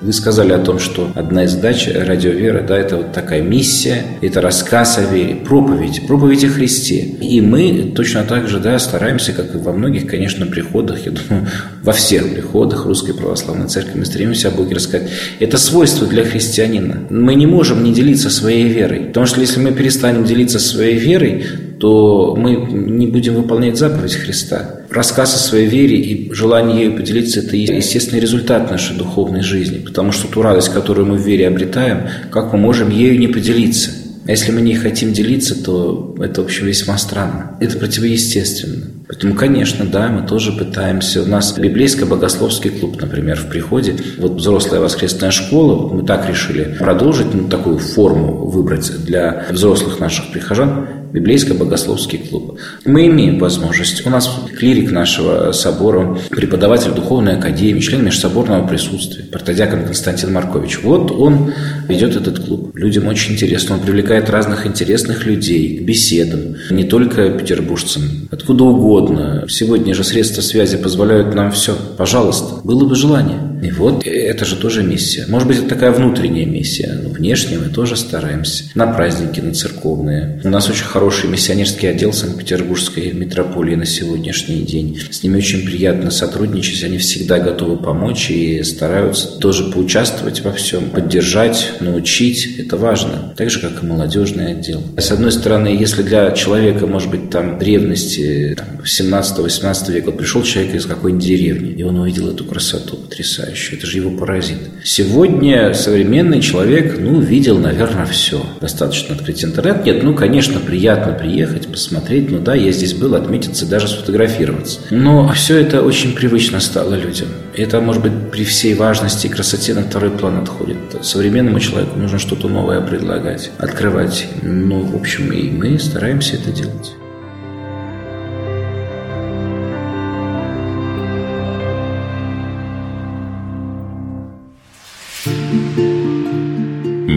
[0.00, 4.04] Вы сказали о том, что одна из задач радио «Вера» да,– это вот такая миссия,
[4.20, 6.96] это рассказ о вере, проповедь, проповедь о Христе.
[6.96, 11.48] И мы точно так же да, стараемся, как и во многих, конечно, приходах, я думаю,
[11.82, 15.08] во всех приходах Русской Православной Церкви мы стремимся о Боге рассказать.
[15.40, 17.06] Это свойство для христианина.
[17.08, 21.46] Мы не можем не делиться своей верой, потому что если мы перестанем делиться своей верой,
[21.84, 24.80] то мы не будем выполнять заповедь Христа.
[24.88, 30.10] Рассказ о своей вере и желание ею поделиться– это естественный результат нашей духовной жизни, потому
[30.10, 33.90] что ту радость, которую мы в вере обретаем, как мы можем ею не поделиться?
[34.26, 37.58] А если мы не хотим делиться, то это вообще весьма странно.
[37.60, 38.86] Это противоестественно.
[39.06, 41.22] Поэтому, конечно, да, мы тоже пытаемся.
[41.22, 43.94] У нас библейско-богословский клуб, например, в приходе.
[44.18, 50.32] Вот взрослая воскресная школа, мы так решили продолжить, ну, такую форму выбрать для взрослых наших
[50.32, 52.58] прихожан библейско-богословский клуб.
[52.84, 54.04] Мы имеем возможность.
[54.04, 60.80] У нас клирик нашего собора, преподаватель духовной академии, член межсоборного присутствия, протодиакон Константин Маркович.
[60.82, 61.52] Вот он
[61.88, 62.74] ведет этот клуб.
[62.74, 63.76] Людям очень интересно.
[63.76, 66.56] Он привлекает разных интересных людей к беседам.
[66.70, 69.46] Не только петербуржцам, откуда угодно.
[69.48, 71.76] Сегодня же средства связи позволяют нам все.
[71.96, 73.53] Пожалуйста, было бы желание.
[73.62, 75.24] И вот это же тоже миссия.
[75.28, 76.98] Может быть, это такая внутренняя миссия.
[77.02, 78.64] Но внешне мы тоже стараемся.
[78.74, 80.40] На праздники, на церковные.
[80.44, 84.98] У нас очень хороший миссионерский отдел Санкт-Петербургской метрополии на сегодняшний день.
[85.10, 86.84] С ними очень приятно сотрудничать.
[86.84, 92.58] Они всегда готовы помочь и стараются тоже поучаствовать во всем, поддержать, научить.
[92.58, 93.34] Это важно.
[93.36, 94.82] Так же, как и молодежный отдел.
[94.96, 100.74] С одной стороны, если для человека, может быть, там древности, там, 17-18 века, пришел человек
[100.74, 102.96] из какой-нибудь деревни, и он увидел эту красоту
[103.44, 103.78] потрясающую.
[103.78, 104.58] Это же его поразит.
[104.82, 108.44] Сегодня современный человек, ну, видел, наверное, все.
[108.60, 109.84] Достаточно открыть интернет.
[109.84, 112.30] Нет, ну, конечно, приятно приехать, посмотреть.
[112.30, 114.80] Ну да, я здесь был, отметиться, даже сфотографироваться.
[114.90, 117.28] Но все это очень привычно стало людям.
[117.56, 120.76] Это, может быть, при всей важности и красоте на второй план отходит.
[121.02, 124.26] Современному человеку нужно что-то новое предлагать, открывать.
[124.42, 126.92] Ну, в общем, и мы стараемся это делать.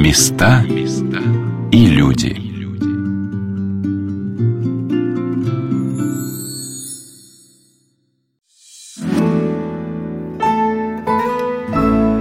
[0.08, 0.64] Места
[1.70, 2.34] и люди.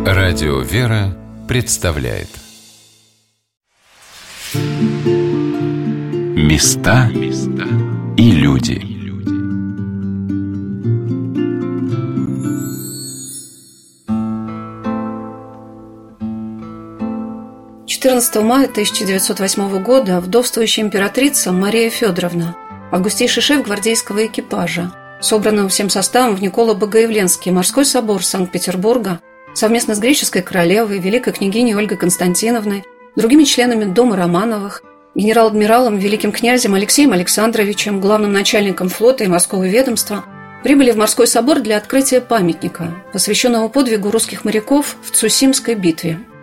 [0.05, 2.31] Радио «Вера» представляет
[6.35, 7.09] Места
[8.17, 8.86] и люди.
[18.07, 22.55] 14 мая 1908 года вдовствующая императрица Мария Федоровна,
[22.93, 29.19] августейший шеф гвардейского экипажа, собранного всем составом в Никола-Богоявленский морской собор Санкт-Петербурга,
[29.55, 32.85] совместно с греческой королевой, великой княгиней Ольгой Константиновной,
[33.17, 34.85] другими членами Дома Романовых,
[35.17, 40.25] генерал-адмиралом, великим князем Алексеем Александровичем, главным начальником флота и морского ведомства,
[40.63, 46.21] прибыли в морской собор для открытия памятника, посвященного подвигу русских моряков в Цусимской битве–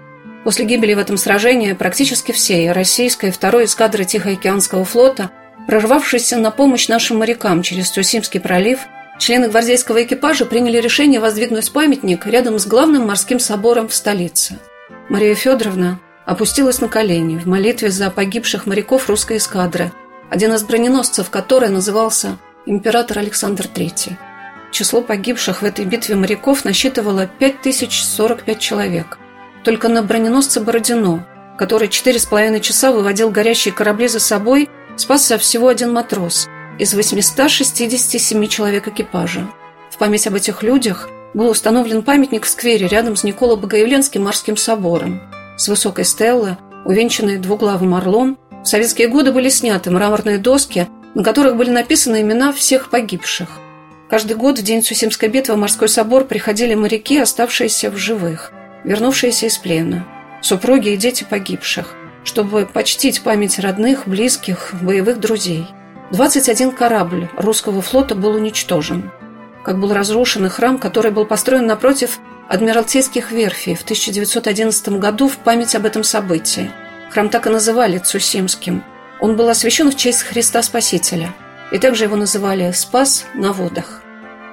[0.44, 5.32] После гибели в этом сражении практически всей российской второй эскадры Тихоокеанского флота,
[5.68, 8.80] прорвавшейся на помощь нашим морякам через Тюсимский пролив,
[9.20, 14.60] члены гвардейского экипажа приняли решение воздвигнуть памятник рядом с главным морским собором в столице.
[15.08, 19.94] Мария Федоровна опустилась на колени в молитве за погибших моряков русской эскадры,
[20.30, 24.14] один из броненосцев которой назывался император Александр III.
[24.72, 29.20] Число погибших в этой битве моряков насчитывало 5045 человек–
[29.64, 31.26] только на броненосце Бородино,
[31.58, 36.48] который четыре с половиной часа выводил горящие корабли за собой, спасся всего один матрос
[36.80, 39.48] из 867 человек экипажа.
[39.92, 45.22] В память об этих людях был установлен памятник в сквере рядом с Николо-Богоявленским морским собором.
[45.56, 51.56] С высокой стеллы, увенчанной двуглавым орлом, в советские годы были сняты мраморные доски, на которых
[51.56, 53.50] были написаны имена всех погибших.
[54.10, 58.52] Каждый год в день Сусимской битвы в морской собор приходили моряки, оставшиеся в живых–
[58.84, 60.06] вернувшиеся из плена,
[60.42, 65.68] супруги и дети погибших, чтобы почтить память родных, близких, боевых друзей.
[66.12, 69.12] 21 корабль русского флота был уничтожен.
[69.64, 72.20] Как был разрушен и храм, который был построен напротив
[72.50, 76.70] Адмиралтейских верфей в 1911 году в память об этом событии.
[77.10, 78.84] Храм так и называли Цусимским.
[79.22, 81.34] Он был освящен в честь Христа Спасителя.
[81.72, 84.03] И также его называли «Спас на водах».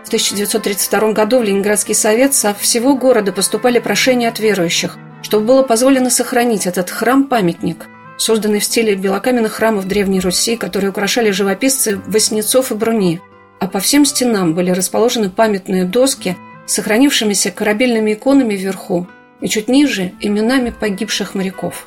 [0.04, 5.62] В 1932 году в Ленинградский совет со всего города поступали прошения от верующих, чтобы было
[5.62, 7.86] позволено сохранить этот храм-памятник,
[8.16, 13.20] созданный в стиле белокаменных храмов Древней Руси, которые украшали живописцы Васнецов и Бруни.
[13.60, 16.36] А по всем стенам были расположены памятные доски
[16.66, 19.06] с сохранившимися корабельными иконами вверху
[19.42, 21.86] и чуть ниже именами погибших моряков.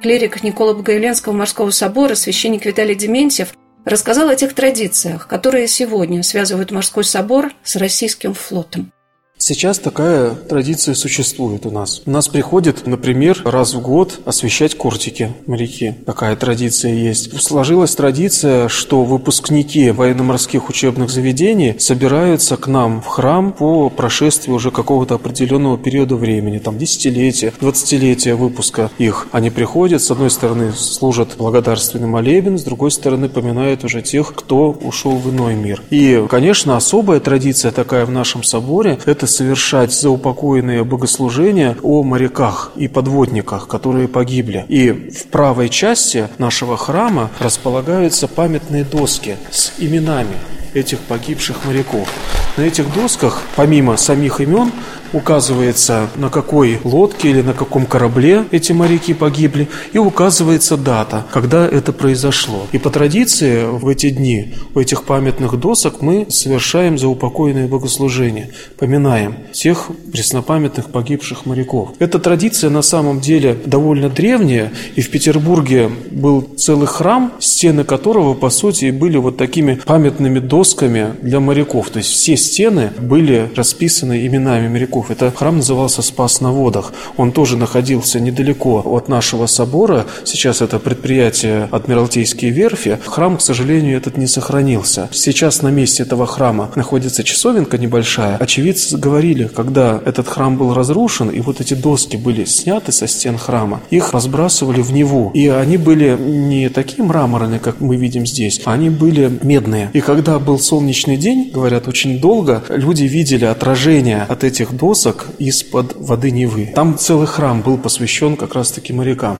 [0.00, 3.52] Клирик Никола Богоявленского морского собора, священник Виталий Дементьев–
[3.88, 8.92] рассказал о тех традициях, которые сегодня связывают морской собор с российским флотом.
[9.40, 12.02] Сейчас такая традиция существует у нас.
[12.04, 15.94] У нас приходят, например, раз в год освещать кортики моряки.
[16.04, 17.40] Такая традиция есть.
[17.40, 24.72] Сложилась традиция, что выпускники военно-морских учебных заведений собираются к нам в храм по прошествии уже
[24.72, 29.28] какого-то определенного периода времени, там десятилетия, двадцатилетия выпуска их.
[29.30, 34.72] Они приходят, с одной стороны служат благодарственный молебен, с другой стороны поминают уже тех, кто
[34.72, 35.80] ушел в иной мир.
[35.90, 42.88] И, конечно, особая традиция такая в нашем соборе– это совершать заупокоенные богослужения о моряках и
[42.88, 44.64] подводниках, которые погибли.
[44.68, 50.36] И в правой части нашего храма располагаются памятные доски с именами
[50.74, 52.08] этих погибших моряков.
[52.56, 54.72] На этих досках, помимо самих имен,
[55.12, 61.66] указывается, на какой лодке или на каком корабле эти моряки погибли, и указывается дата, когда
[61.66, 62.66] это произошло.
[62.72, 69.36] И по традиции в эти дни у этих памятных досок мы совершаем заупокойное богослужение, поминаем
[69.52, 71.90] всех преснопамятных погибших моряков.
[71.98, 78.34] Эта традиция на самом деле довольно древняя, и в Петербурге был целый храм, стены которого,
[78.34, 81.90] по сути, были вот такими памятными досками для моряков.
[81.90, 85.10] То есть все стены были расписаны именами моряков веков.
[85.10, 86.92] Это храм назывался Спас на водах.
[87.16, 90.06] Он тоже находился недалеко от нашего собора.
[90.24, 92.98] Сейчас это предприятие Адмиралтейские верфи.
[93.06, 95.08] Храм, к сожалению, этот не сохранился.
[95.12, 98.36] Сейчас на месте этого храма находится часовенка небольшая.
[98.36, 103.38] Очевидцы говорили, когда этот храм был разрушен, и вот эти доски были сняты со стен
[103.38, 105.30] храма, их разбрасывали в Неву.
[105.34, 109.90] И они были не такие мраморные, как мы видим здесь, они были медные.
[109.94, 115.26] И когда был солнечный день, говорят, очень долго люди видели отражение от этих досок досок
[115.38, 116.72] из-под воды Невы.
[116.74, 119.36] Там целый храм был посвящен как раз-таки морякам.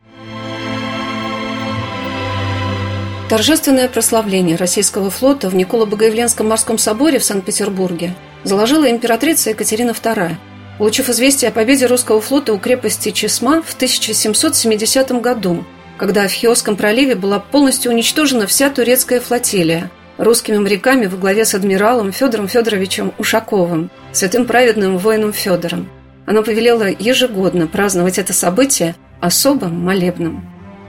[3.31, 10.35] Торжественное прославление российского флота в Николо-Богоявленском морском соборе в Санкт-Петербурге заложила императрица Екатерина II,
[10.77, 15.65] получив известие о победе русского флота у крепости Чесма в 1770 году,
[15.97, 21.55] когда в Хиосском проливе была полностью уничтожена вся турецкая флотилия, русскими моряками во главе с
[21.55, 25.89] адмиралом Федором Федоровичем Ушаковым, святым праведным воином Федором.
[26.27, 30.45] Она повелела ежегодно праздновать это событие особым молебным.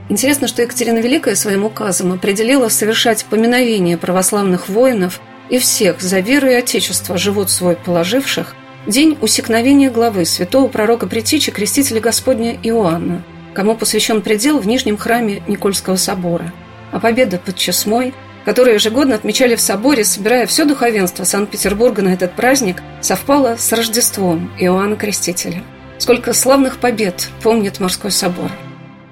[0.08, 6.48] Интересно, что Екатерина Великая своим указом определила совершать поминовение православных воинов и всех за веру
[6.48, 8.54] и отечество живут свой положивших
[8.86, 13.22] день усекновения главы святого пророка Притичи Крестителя Господня Иоанна,
[13.54, 16.52] кому посвящен предел в Нижнем храме Никольского собора.
[16.90, 18.12] А победа под Чесмой–
[18.44, 24.52] которую ежегодно отмечали в соборе, собирая все духовенство Санкт-Петербурга на этот праздник, совпало с Рождеством
[24.58, 25.62] Иоанна Крестителя.
[25.98, 28.50] Сколько славных побед помнит морской собор.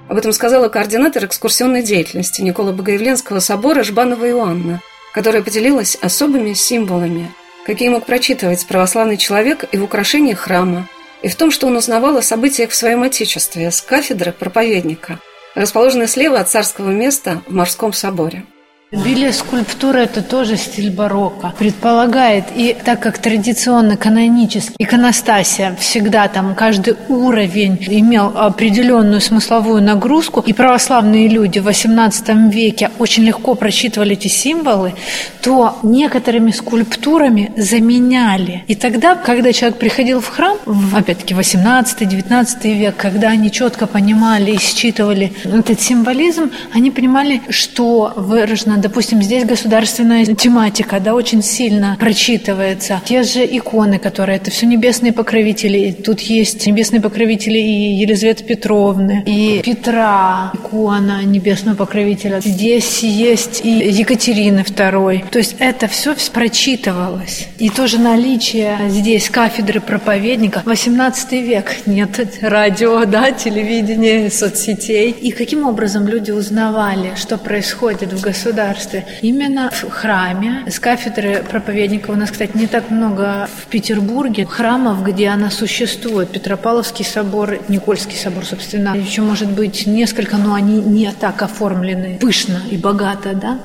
[0.09, 4.81] Об этом сказала координатор экскурсионной деятельности Никола Богоявленского собора Жбанова Иоанна,
[5.13, 7.31] которая поделилась особыми символами,
[7.67, 10.89] какие мог прочитывать православный человек и в украшениях храма,
[11.21, 15.19] и в том, что он узнавал о событиях в своем отечестве с кафедры проповедника,
[15.55, 18.45] расположенной слева от царского места в морском соборе.
[18.91, 21.53] Билия скульптура– это тоже стиль барокко.
[21.59, 30.41] Предполагает, и так как традиционно канонически иконостасия всегда там каждый уровень имел определенную смысловую нагрузку,
[30.41, 34.95] и православные люди в XVIII веке очень легко прочитывали эти символы,
[35.43, 38.65] то некоторыми скульптурами заменяли.
[38.69, 40.57] И тогда, когда человек приходил в храм,
[40.95, 48.78] опять-таки XVIII-XIX век, когда они четко понимали и считывали этот символизм, они понимали, что выражено
[48.79, 53.01] допустим, здесь государственная тематика, да, очень сильно прочитывается.
[53.05, 55.93] Те же иконы, которые, это все небесные покровители.
[55.93, 62.41] Тут есть небесные покровители и Елизаветы Петровны, и Петра, икона небесного покровителя.
[62.41, 65.29] Здесь есть и Екатерины II.
[65.31, 67.49] То есть это все прочитывалось.
[67.59, 70.63] И тоже наличие здесь кафедры проповедника.
[70.65, 71.77] 18 век.
[71.87, 75.11] Нет радио, да, телевидения, соцсетей.
[75.11, 78.68] И каким образом люди узнавали, что происходит в государстве?
[78.69, 79.05] Государстве.
[79.23, 85.03] Именно в храме с кафедры проповедника у нас, кстати, не так много в Петербурге храмов,
[85.05, 86.31] где она существует.
[86.31, 88.97] Петропавловский собор, Никольский собор, собственно.
[88.97, 93.59] Еще, может быть, несколько, но они не так оформлены пышно и богато, да.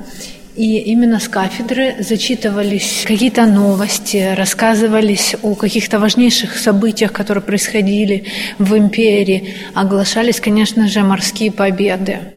[0.56, 8.26] И именно с кафедры зачитывались какие-то новости, рассказывались о каких-то важнейших событиях, которые происходили
[8.60, 9.54] в империи.
[9.74, 12.33] Оглашались, конечно же, морские победы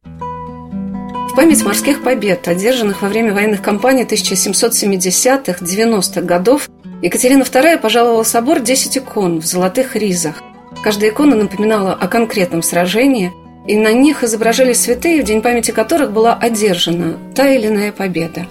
[1.37, 6.67] память морских побед, одержанных во время военных кампаний 1770-90-х годов,
[7.03, 10.41] Екатерина II пожаловала в собор 10 икон в золотых ризах.
[10.83, 13.31] Каждая икона напоминала о конкретном сражении,
[13.67, 18.47] и на них изображались святые, в день памяти которых была одержана та или иная победа.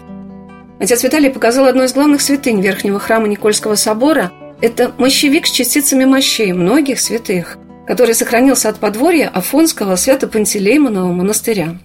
[0.79, 4.31] Отец Виталий показал одну из главных святынь Верхнего храма Никольского собора–
[4.61, 11.79] это мощевик с частицами мощей многих святых, который сохранился от подворья Афонского свято-пантелеймонового монастыря.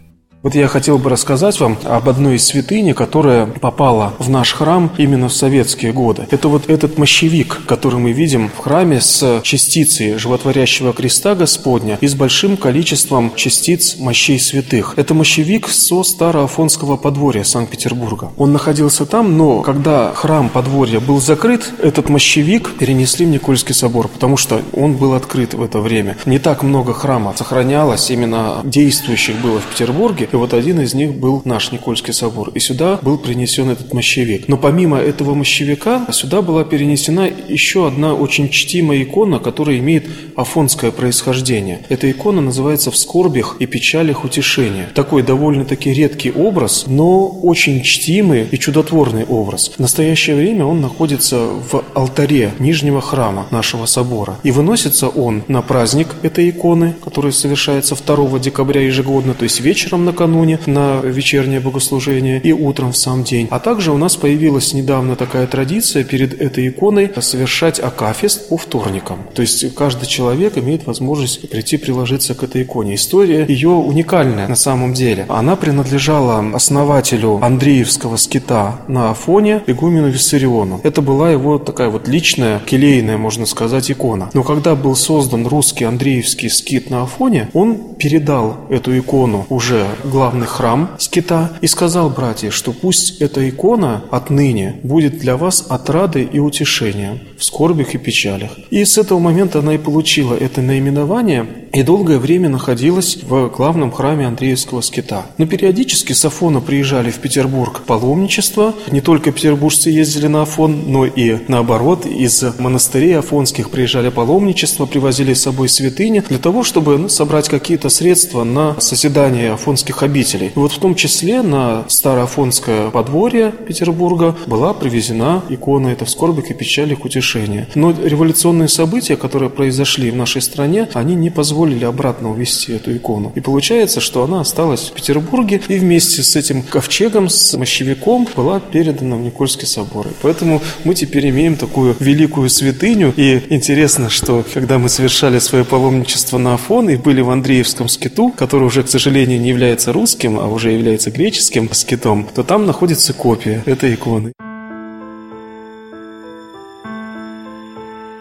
[0.44, 4.92] Вот я хотел бы рассказать вам об одной из святыни, которая попала в наш храм
[4.98, 6.28] именно в советские годы.
[6.32, 12.08] Это вот этот мощевик, который мы видим в храме с частицей животворящего креста Господня и
[12.08, 14.96] с большим количеством частиц мощей святых.
[14.98, 18.32] Это мощевик со Староафонского подворья Санкт-Петербурга.
[18.36, 24.08] Он находился там, но когда храм подворья был закрыт, этот мощевик перенесли в Никольский собор,
[24.08, 26.18] потому что он был открыт в это время.
[26.26, 31.14] Не так много храмов сохранялось, именно действующих было в Петербурге, и вот один из них
[31.14, 32.52] был наш Никольский собор.
[32.54, 34.48] И сюда был принесен этот мощевик.
[34.48, 40.06] Но помимо этого мощевика, сюда была перенесена еще одна очень чтимая икона, которая имеет
[40.36, 41.86] афонское происхождение.
[41.90, 44.90] Эта икона называется «В скорбях и печалях утешения».
[44.94, 49.72] Такой довольно-таки редкий образ, но очень чтимый и чудотворный образ.
[49.76, 54.38] В настоящее время он находится в алтаре Нижнего храма нашего собора.
[54.44, 60.06] И выносится он на праздник этой иконы, который совершается 2 декабря ежегодно, то есть вечером
[60.06, 63.48] на накануне на вечернее богослужение и утром в сам день.
[63.50, 69.20] А также у нас появилась недавно такая традиция перед этой иконой совершать акафист по вторникам.
[69.34, 72.96] То есть каждый человек имеет возможность прийти приложиться к этой иконе.
[72.96, 75.26] История ее уникальная на самом деле.
[75.28, 80.82] Она принадлежала основателю Андреевского скита на Афоне, игумену Виссариону.
[80.84, 84.30] Это была его такая вот личная, келейная, можно сказать, икона.
[84.34, 90.46] Но когда был создан русский Андреевский скит на Афоне, он передал эту икону уже главный
[90.46, 96.38] храм скита и сказал братья, что пусть эта икона отныне будет для вас отрадой и
[96.38, 98.52] утешением в скорбях и печалях.
[98.70, 103.92] И с этого момента она и получила это наименование и долгое время находилась в главном
[103.92, 105.26] храме Андреевского скита.
[105.38, 108.74] Но периодически с Афона приезжали в Петербург паломничество.
[108.92, 115.34] Не только петербуржцы ездили на Афон, но и наоборот, из монастырей афонских приезжали паломничество, привозили
[115.34, 120.48] с собой святыни для того, чтобы ну, собрать какие-то средства на созидание афонских обителей.
[120.48, 126.50] И вот в том числе на Староафонское подворье Петербурга была привезена икона «Это в скорбях
[126.50, 127.68] и печалях утешения».
[127.76, 133.32] Но революционные события, которые произошли в нашей стране, они не позволили обратно увезти эту икону.
[133.36, 138.60] И получается, что она осталась в Петербурге и вместе с этим ковчегом, с мощевиком была
[138.60, 140.08] передана в Никольский собор.
[140.08, 143.14] И поэтому мы теперь имеем такую великую святыню.
[143.16, 148.30] И интересно, что когда мы совершали свое паломничество на Афон и были в Андреевском скиту,
[148.30, 153.14] который уже, к сожалению, не является русским, а уже является греческим скитом, то там находится
[153.14, 154.34] копия этой иконы.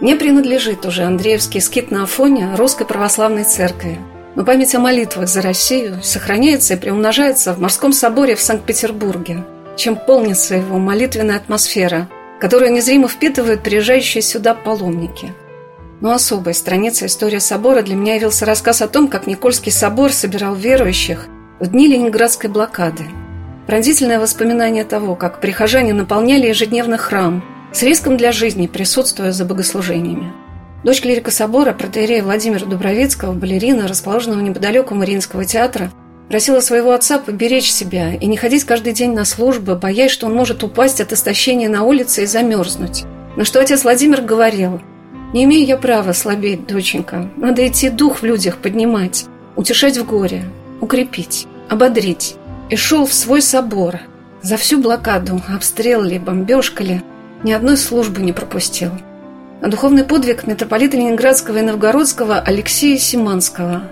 [0.01, 3.99] Не принадлежит уже Андреевский скит на Афоне Русской Православной Церкви.
[4.35, 9.45] Но память о молитвах за Россию сохраняется и приумножается в Морском соборе в Санкт-Петербурге,
[9.77, 12.09] чем полнится его молитвенная атмосфера,
[12.41, 15.35] которую незримо впитывают приезжающие сюда паломники.
[16.01, 20.55] Но особой страницей истории собора для меня явился рассказ о том, как Никольский собор собирал
[20.55, 21.27] верующих
[21.61, 23.05] в дни Ленинградской блокады.
[23.67, 30.33] Пронзительное воспоминание того, как прихожане наполняли ежедневно храм– с риском для жизни, присутствуя за богослужениями.
[30.83, 35.91] Дочь клирика собора, протеерея Владимира Дубровицкого, балерина, расположенного неподалеку Мариинского театра,
[36.29, 40.35] просила своего отца поберечь себя и не ходить каждый день на службы, боясь, что он
[40.35, 43.05] может упасть от истощения на улице и замерзнуть.
[43.37, 44.81] На что отец Владимир говорил,
[45.33, 47.31] «Не имею я права слабеть, доченька.
[47.37, 50.45] Надо идти дух в людях поднимать, утешать в горе,
[50.81, 52.37] укрепить, ободрить».
[52.71, 53.99] И шел в свой собор.
[54.43, 57.03] За всю блокаду, обстрел ли, бомбежка ли,
[57.43, 58.93] ни одной службы не пропустил.
[59.61, 63.83] А духовный подвиг митрополита Ленинградского и Новгородского Алексея Симанского,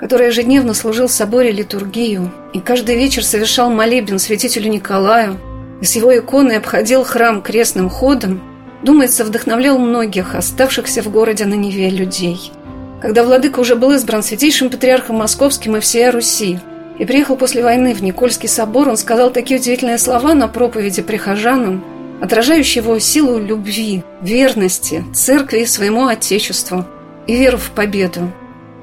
[0.00, 5.38] который ежедневно служил в соборе литургию и каждый вечер совершал молебен святителю Николаю
[5.80, 8.40] и с его иконой обходил храм крестным ходом,
[8.82, 12.52] думается, вдохновлял многих оставшихся в городе на Неве людей.
[13.00, 16.58] Когда владыка уже был избран святейшим патриархом московским и всея Руси,
[16.98, 21.84] и приехал после войны в Никольский собор, он сказал такие удивительные слова на проповеди прихожанам–
[22.20, 26.84] отражающий его силу любви, верности, церкви и своему Отечеству
[27.26, 28.32] и веру в победу.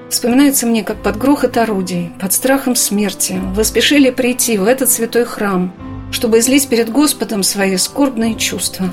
[0.10, 5.26] Вспоминается мне, как под грохот орудий, под страхом смерти вы спешили прийти в этот святой
[5.26, 5.74] храм,
[6.12, 8.90] чтобы излить перед Господом свои скорбные чувства.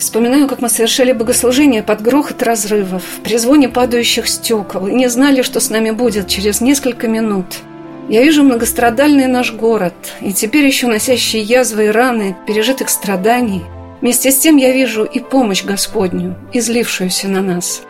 [0.00, 5.42] Вспоминаю, как мы совершали богослужение под грохот разрывов, при звоне падающих стекол, и не знали,
[5.42, 7.46] что с нами будет через несколько минут–
[8.10, 13.62] я вижу многострадальный наш город, и теперь еще носящие язвы и раны пережитых страданий.
[14.00, 17.82] Вместе с тем я вижу и помощь Господню, излившуюся на нас.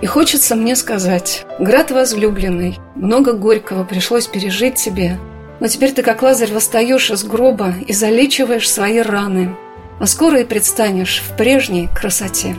[0.00, 5.18] И хочется мне сказать, град возлюбленный, много горького пришлось пережить тебе,
[5.60, 9.56] но теперь ты, как Лазарь, восстаешь из гроба и залечиваешь свои раны,
[10.00, 12.56] а скоро и предстанешь в прежней красоте.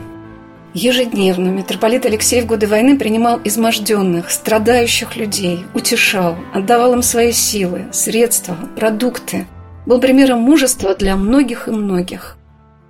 [0.74, 7.86] Ежедневно митрополит Алексей в годы войны принимал изможденных, страдающих людей, утешал, отдавал им свои силы,
[7.92, 9.46] средства, продукты.
[9.86, 12.37] Был примером мужества для многих и многих.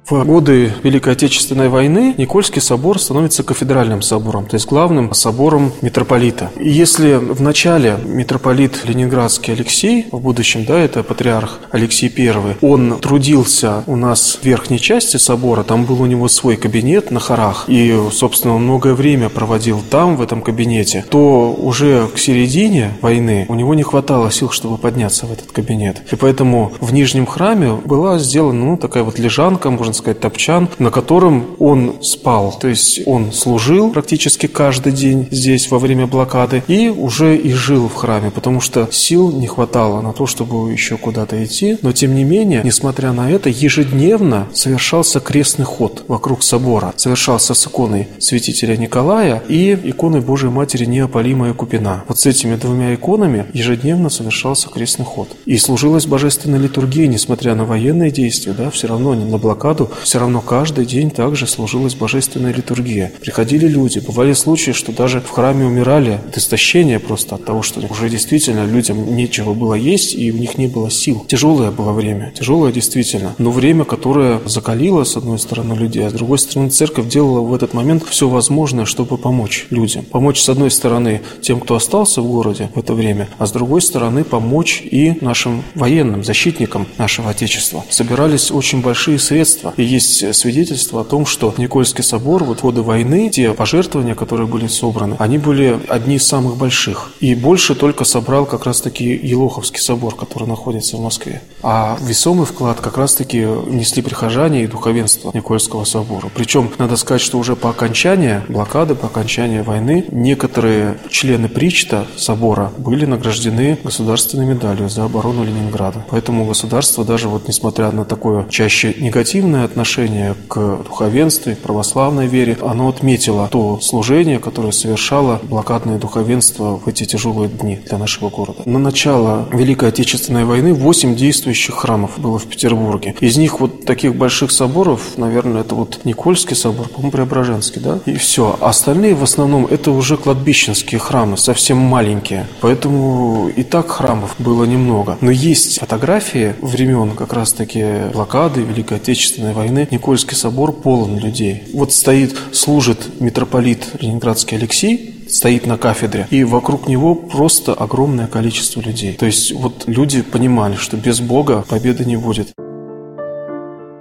[0.09, 6.51] В годы Великой Отечественной войны Никольский собор становится кафедральным собором, то есть главным собором митрополита.
[6.59, 12.99] И если в начале митрополит Ленинградский Алексей, в будущем, да, это патриарх Алексей I, он
[13.01, 17.65] трудился у нас в верхней части собора, там был у него свой кабинет на хорах,
[17.69, 23.45] и, собственно, он многое время проводил там, в этом кабинете, то уже к середине войны
[23.51, 26.01] у него не хватало сил, чтобы подняться в этот кабинет.
[26.11, 30.91] И поэтому в Нижнем храме была сделана, ну, такая вот лежанка, можно сказать, топчан, на
[30.91, 32.57] котором он спал.
[32.59, 37.89] То есть он служил практически каждый день здесь во время блокады и уже и жил
[37.89, 41.79] в храме, потому что сил не хватало на то, чтобы еще куда-то идти.
[41.83, 46.95] Но тем не менее, несмотря на это, ежедневно совершался крестный ход вокруг собора.
[46.97, 52.05] Совершался с иконой святителя Николая и иконой Божией Матери Неопалимая Купина.
[52.09, 55.29] Вот с этими двумя иконами ежедневно совершался крестный ход.
[55.45, 60.41] И служилась божественная литургия, несмотря на военные действия, да, все равно на блокаду все равно
[60.41, 63.12] каждый день также служилась божественная литургия.
[63.20, 67.80] Приходили люди, бывали случаи, что даже в храме умирали от истощения просто от того, что
[67.89, 71.24] уже действительно людям нечего было есть, и у них не было сил.
[71.28, 76.12] Тяжелое было время, тяжелое действительно, но время, которое закалило, с одной стороны, людей, а с
[76.12, 80.05] другой стороны, церковь делала в этот момент все возможное, чтобы помочь людям.
[80.05, 83.82] Помочь, с одной стороны, тем, кто остался в городе в это время, а с другой
[83.82, 87.84] стороны, помочь и нашим военным, защитникам нашего Отечества.
[87.91, 92.83] Собирались очень большие средства, и есть свидетельство о том, что Никольский собор вот в годы
[92.83, 97.12] войны, те пожертвования, которые были собраны, они были одни из самых больших.
[97.20, 101.41] И больше только собрал как раз-таки Елоховский собор, который находится в Москве.
[101.62, 106.29] А весомый вклад как раз-таки несли прихожане и духовенство Никольского собора.
[106.35, 112.72] Причем, надо сказать, что уже по окончании блокады, по окончании войны, некоторые члены Причта собора
[112.79, 116.05] были награждены государственной медалью за оборону Ленинграда.
[116.11, 122.57] Поэтому государство даже вот несмотря на такое чаще негативное отношение к духовенству, к православной вере,
[122.61, 128.63] оно отметило то служение, которое совершало блокадное духовенство в эти тяжелые дни для нашего города.
[128.65, 133.15] На начало Великой Отечественной войны 8 действующих храмов было в Петербурге.
[133.21, 138.01] Из них вот таких больших соборов, наверное, это вот Никольский собор, по-моему, Преображенский, да?
[138.07, 138.57] И все.
[138.61, 142.47] Остальные в основном это уже кладбищенские храмы, совсем маленькие.
[142.61, 145.19] Поэтому и так храмов было немного.
[145.21, 151.65] Но есть фотографии времен как раз-таки блокады Великой Отечественной войны Никольский собор полон людей.
[151.73, 158.81] Вот стоит, служит митрополит Ленинградский Алексей, стоит на кафедре, и вокруг него просто огромное количество
[158.81, 159.15] людей.
[159.15, 162.53] То есть вот люди понимали, что без Бога победы не будет.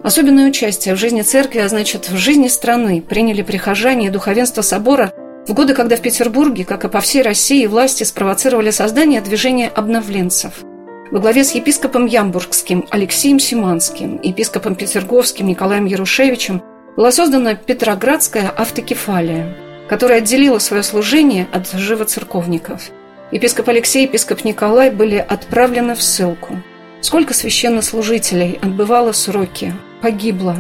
[0.04, 5.12] Особенное участие в жизни церкви, а значит, в жизни страны приняли прихожане и духовенство собора
[5.48, 10.54] в годы, когда в Петербурге, как и по всей России, власти спровоцировали создание движения обновленцев–
[11.12, 16.62] во главе с епископом Ямбургским Алексеем Симанским епископом Петерговским Николаем Ярушевичем
[16.96, 19.56] была создана Петроградская автокефалия,
[19.88, 22.90] которая отделила свое служение от живоцерковников.
[23.32, 26.62] Епископ Алексей и епископ Николай были отправлены в ссылку.
[27.02, 30.56] Сколько священнослужителей отбывало сроки, погибло,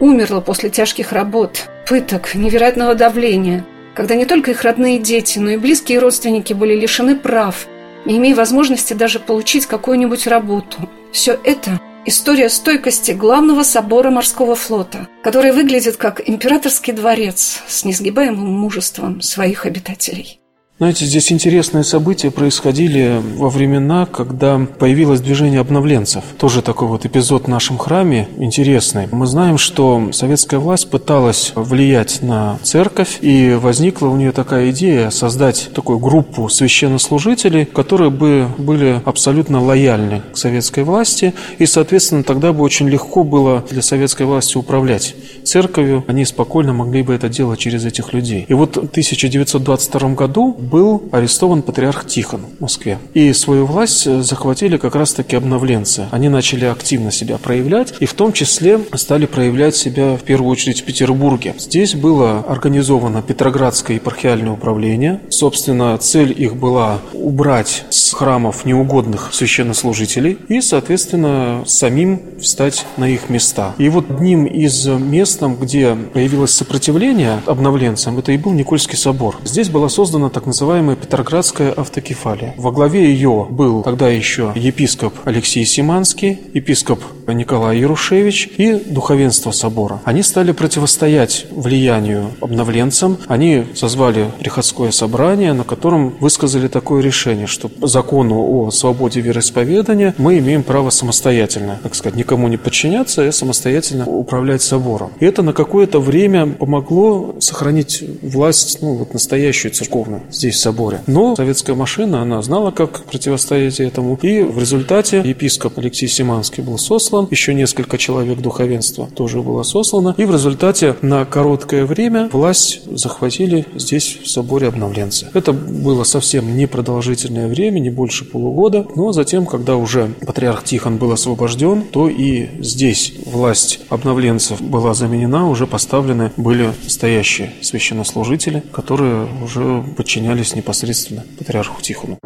[0.00, 5.56] умерло после тяжких работ, пыток, невероятного давления, когда не только их родные дети, но и
[5.56, 7.66] близкие родственники были лишены прав–
[8.06, 10.88] не имея возможности даже получить какую-нибудь работу.
[11.12, 18.50] Все это– история стойкости главного собора морского флота, который выглядит как императорский дворец с несгибаемым
[18.50, 20.40] мужеством своих обитателей.
[20.78, 26.22] Знаете, здесь интересные события происходили во времена, когда появилось движение обновленцев.
[26.36, 29.08] Тоже такой вот эпизод в нашем храме интересный.
[29.10, 35.08] Мы знаем, что советская власть пыталась влиять на церковь, и возникла у нее такая идея
[35.08, 42.52] создать такую группу священнослужителей, которые бы были абсолютно лояльны к советской власти, и, соответственно, тогда
[42.52, 45.14] бы очень легко было для советской власти управлять
[45.46, 46.04] церковью.
[46.06, 48.44] Они спокойно могли бы это делать через этих людей.
[48.48, 52.98] И вот в 1922 году был арестован патриарх Тихон в Москве.
[53.14, 56.08] И свою власть захватили как раз-таки обновленцы.
[56.10, 60.80] Они начали активно себя проявлять, и в том числе стали проявлять себя в первую очередь
[60.80, 61.54] в Петербурге.
[61.58, 65.20] Здесь было организовано Петроградское епархиальное управление.
[65.28, 73.28] Собственно, цель их была убрать с храмов неугодных священнослужителей и, соответственно, самим встать на их
[73.30, 73.74] места.
[73.78, 79.36] И вот одним из мест, где появилось сопротивление обновленцам, это и был Никольский собор.
[79.44, 82.54] Здесь была создана так называемая Петроградская автокефалия.
[82.56, 90.00] Во главе ее был тогда еще епископ Алексей Симанский, епископ Николай Ярушевич и духовенство собора.
[90.04, 93.18] Они стали противостоять влиянию обновленцам.
[93.28, 100.14] Они созвали приходское собрание, на котором высказали такое решение, что по закону о свободе вероисповедания
[100.18, 105.10] мы имеем право самостоятельно, так сказать, никому не подчиняться, а самостоятельно управлять собором.
[105.20, 111.00] И это на какое-то время помогло сохранить власть, ну, вот настоящую церковную здесь в соборе.
[111.06, 114.18] Но советская машина, она знала, как противостоять этому.
[114.22, 120.14] И в результате епископ Алексей Симанский был сослан, еще несколько человек духовенства тоже было сослано.
[120.16, 125.28] И в результате на короткое время власть захватили здесь в соборе обновленцы.
[125.34, 128.86] Это было совсем непродолжительное время, не больше полугода.
[128.94, 135.15] Но затем, когда уже патриарх Тихон был освобожден, то и здесь власть обновленцев была заменена,
[135.24, 142.18] уже поставлены были настоящие священнослужители, которые уже подчинялись непосредственно патриарху Тихону.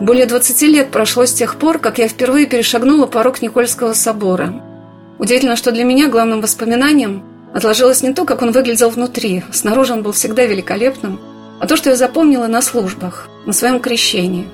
[0.00, 4.62] Более 20 лет прошло с тех пор, как я впервые перешагнула порог Никольского собора.
[5.18, 7.22] Удивительно, что для меня главным воспоминанием
[7.54, 11.20] отложилось не то, как он выглядел внутри, снаружи он был всегда великолепным,
[11.60, 14.48] а то, что я запомнила на службах, на своем крещении.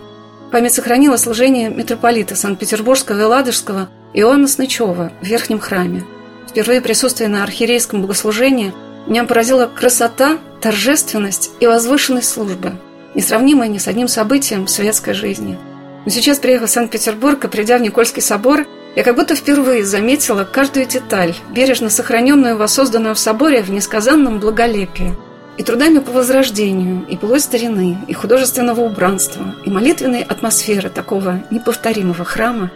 [0.53, 6.05] Память сохранила служение митрополита Санкт-Петербургского и Ладожского Иоанна Снычева в Верхнем храме.
[6.49, 8.73] Впервые присутствие на архиерейском богослужении
[9.07, 12.73] меня поразила красота, торжественность и возвышенность службы,
[13.15, 15.59] несравнимая ни с одним событием светской жизни.
[16.05, 20.45] Но сейчас, приехав в Санкт-Петербург и придя в Никольский собор, я как будто впервые заметила
[20.45, 25.15] каждую деталь, бережно сохраненную, воссозданную в соборе в несказанном благолепии–
[25.61, 32.25] и трудами по возрождению, и былой старины, и художественного убранства, и молитвенной атмосферы такого неповторимого
[32.25, 32.71] храма,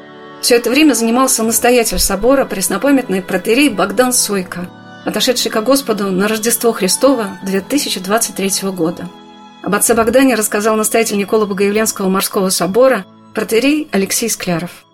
[0.44, 4.68] все это время занимался настоятель собора, преснопамятный протерей Богдан Сойко,
[5.06, 9.08] отошедший ко Господу на Рождество Христово 2023 года.
[9.62, 14.84] Об отце Богдане рассказал настоятель Никола Богоявленского морского собора протерей Алексей Скляров.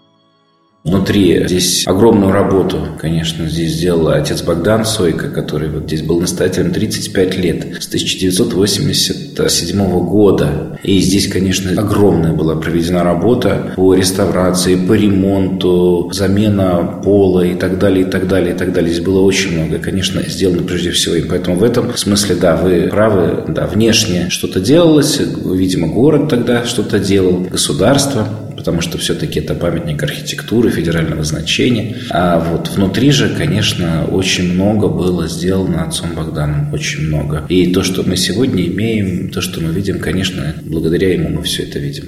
[0.82, 6.72] Внутри здесь огромную работу, конечно, здесь сделал отец Богдан Сойко, который вот здесь был настоятелем
[6.72, 10.78] 35 лет, с 1987 года.
[10.82, 17.78] И здесь, конечно, огромная была проведена работа по реставрации, по ремонту, замена пола и так
[17.78, 18.90] далее, и так далее, и так далее.
[18.90, 21.28] Здесь было очень много, конечно, сделано прежде всего им.
[21.28, 26.98] Поэтому в этом смысле, да, вы правы, да, внешне что-то делалось, видимо, город тогда что-то
[26.98, 28.26] делал, государство,
[28.60, 31.96] потому что все-таки это памятник архитектуры федерального значения.
[32.10, 37.46] А вот внутри же, конечно, очень много было сделано отцом Богданом, очень много.
[37.48, 41.62] И то, что мы сегодня имеем, то, что мы видим, конечно, благодаря ему мы все
[41.62, 42.04] это видим.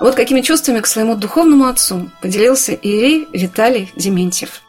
[0.00, 4.62] Вот какими чувствами к своему духовному отцу поделился Иерей Виталий Дементьев.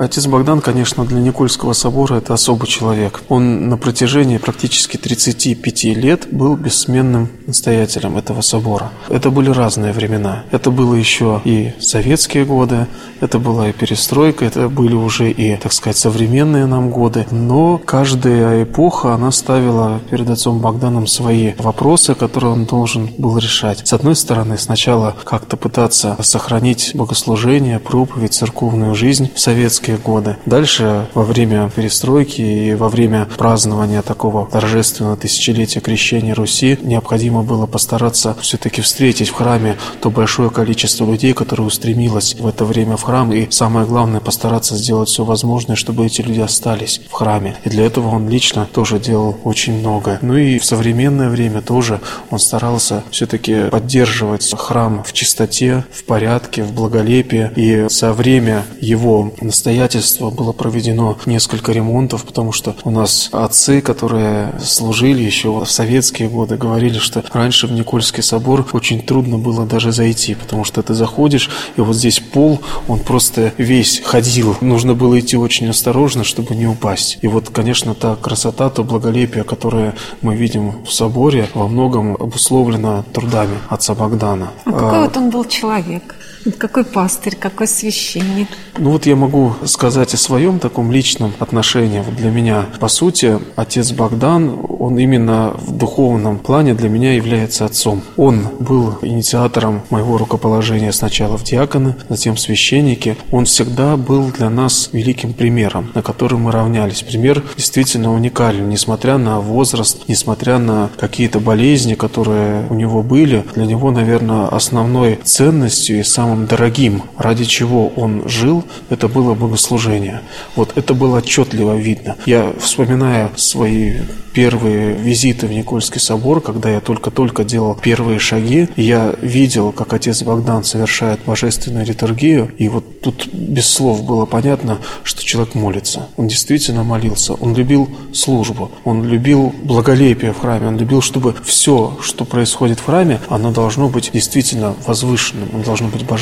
[0.00, 3.22] Отец Богдан, конечно, для Никольского собора это особый человек.
[3.28, 8.92] Он на протяжении практически 35 лет был бессменным настоятелем этого собора.
[9.10, 10.44] Это были разные времена.
[10.52, 12.86] Это было еще и советские годы,
[13.20, 17.26] это была и перестройка, это были уже и, так сказать, современные нам годы.
[17.30, 23.86] Но каждая эпоха, она ставила перед отцом Богданом свои вопросы, которые он должен был решать.
[23.86, 30.36] С одной стороны, сначала как-то пытаться сохранить богослужение, проповедь, церковную жизнь в советские советские годы.
[30.46, 37.66] Дальше, во время перестройки и во время празднования такого торжественного тысячелетия крещения Руси, необходимо было
[37.66, 43.02] постараться все-таки встретить в храме то большое количество людей, которое устремилось в это время в
[43.02, 47.56] храм, и самое главное, постараться сделать все возможное, чтобы эти люди остались в храме.
[47.64, 50.18] И для этого он лично тоже делал очень много.
[50.22, 56.62] Ну и в современное время тоже он старался все-таки поддерживать храм в чистоте, в порядке,
[56.62, 57.50] в благолепии.
[57.56, 63.80] И со время его настоящего настоятельства было проведено несколько ремонтов, потому что у нас отцы,
[63.80, 69.66] которые служили еще в советские годы, говорили, что раньше в Никольский собор очень трудно было
[69.66, 74.56] даже зайти, потому что ты заходишь, и вот здесь пол, он просто весь ходил.
[74.60, 77.18] Нужно было идти очень осторожно, чтобы не упасть.
[77.22, 83.04] И вот, конечно, та красота, то благолепие, которое мы видим в соборе, во многом обусловлено
[83.12, 84.50] трудами отца Богдана.
[84.64, 85.04] А какой а...
[85.04, 86.16] вот он был человек?
[86.58, 88.48] Какой пастырь, какой священник?
[88.78, 92.00] Ну вот я могу сказать о своем таком личном отношении.
[92.00, 97.66] Вот для меня, по сути, отец Богдан, он именно в духовном плане для меня является
[97.66, 98.02] отцом.
[98.16, 103.16] Он был инициатором моего рукоположения сначала в диаконы, затем в священники.
[103.30, 107.02] Он всегда был для нас великим примером, на который мы равнялись.
[107.02, 113.44] Пример действительно уникален, несмотря на возраст, несмотря на какие-то болезни, которые у него были.
[113.54, 119.34] Для него, наверное, основной ценностью и самым самым дорогим, ради чего он жил, это было
[119.34, 120.20] богослужение.
[120.54, 122.16] Вот это было отчетливо видно.
[122.26, 123.94] Я, вспоминая свои
[124.32, 130.22] первые визиты в Никольский собор, когда я только-только делал первые шаги, я видел, как отец
[130.22, 136.08] Богдан совершает божественную литургию, и вот тут без слов было понятно, что человек молится.
[136.16, 141.98] Он действительно молился, он любил службу, он любил благолепие в храме, он любил, чтобы все,
[142.00, 146.19] что происходит в храме, оно должно быть действительно возвышенным, оно должно быть божественным,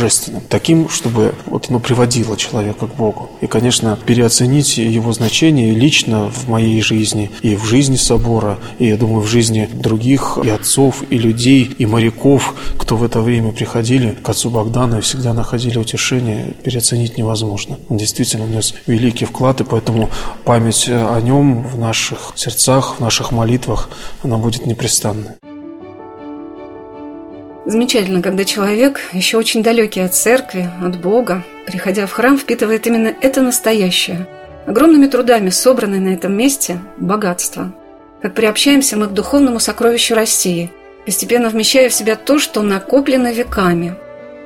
[0.49, 3.31] таким, чтобы вот оно приводило человека к Богу.
[3.41, 8.97] И, конечно, переоценить его значение лично в моей жизни и в жизни собора, и, я
[8.97, 14.17] думаю, в жизни других и отцов, и людей, и моряков, кто в это время приходили
[14.23, 17.79] к отцу Богдану и всегда находили утешение, переоценить невозможно.
[17.89, 20.11] Он действительно нес великий вклад, и поэтому
[20.45, 23.91] память о нем в наших сердцах, в наших молитвах,
[24.23, 25.33] она будет непрестанной.
[27.69, 33.15] Замечательно, когда человек, еще очень далекий от церкви, от Бога, приходя в храм, впитывает именно
[33.21, 34.27] это настоящее,
[34.67, 37.73] огромными трудами собранное на этом месте богатство–
[38.21, 40.73] как приобщаемся мы к духовному сокровищу России,
[41.05, 43.95] постепенно вмещая в себя то, что накоплено веками.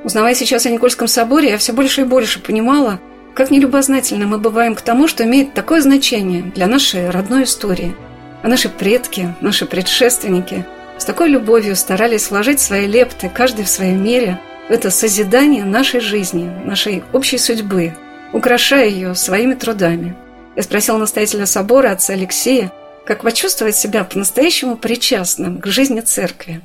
[0.05, 3.01] Узнавая сейчас о Никольском соборе, я все больше и больше понимала,
[3.35, 7.95] как нелюбознательно мы бываем к тому, что имеет такое значение для нашей родной истории.
[8.43, 10.66] А наши предки, наши предшественники
[11.03, 14.38] с такой любовью старались вложить свои лепты, каждый в своей мере,
[14.68, 17.96] в это созидание нашей жизни, нашей общей судьбы,
[18.32, 20.14] украшая ее своими трудами.
[20.55, 22.70] Я спросила настоятеля собора, отца Алексея,
[23.05, 26.61] как почувствовать себя по-настоящему причастным к жизни церкви.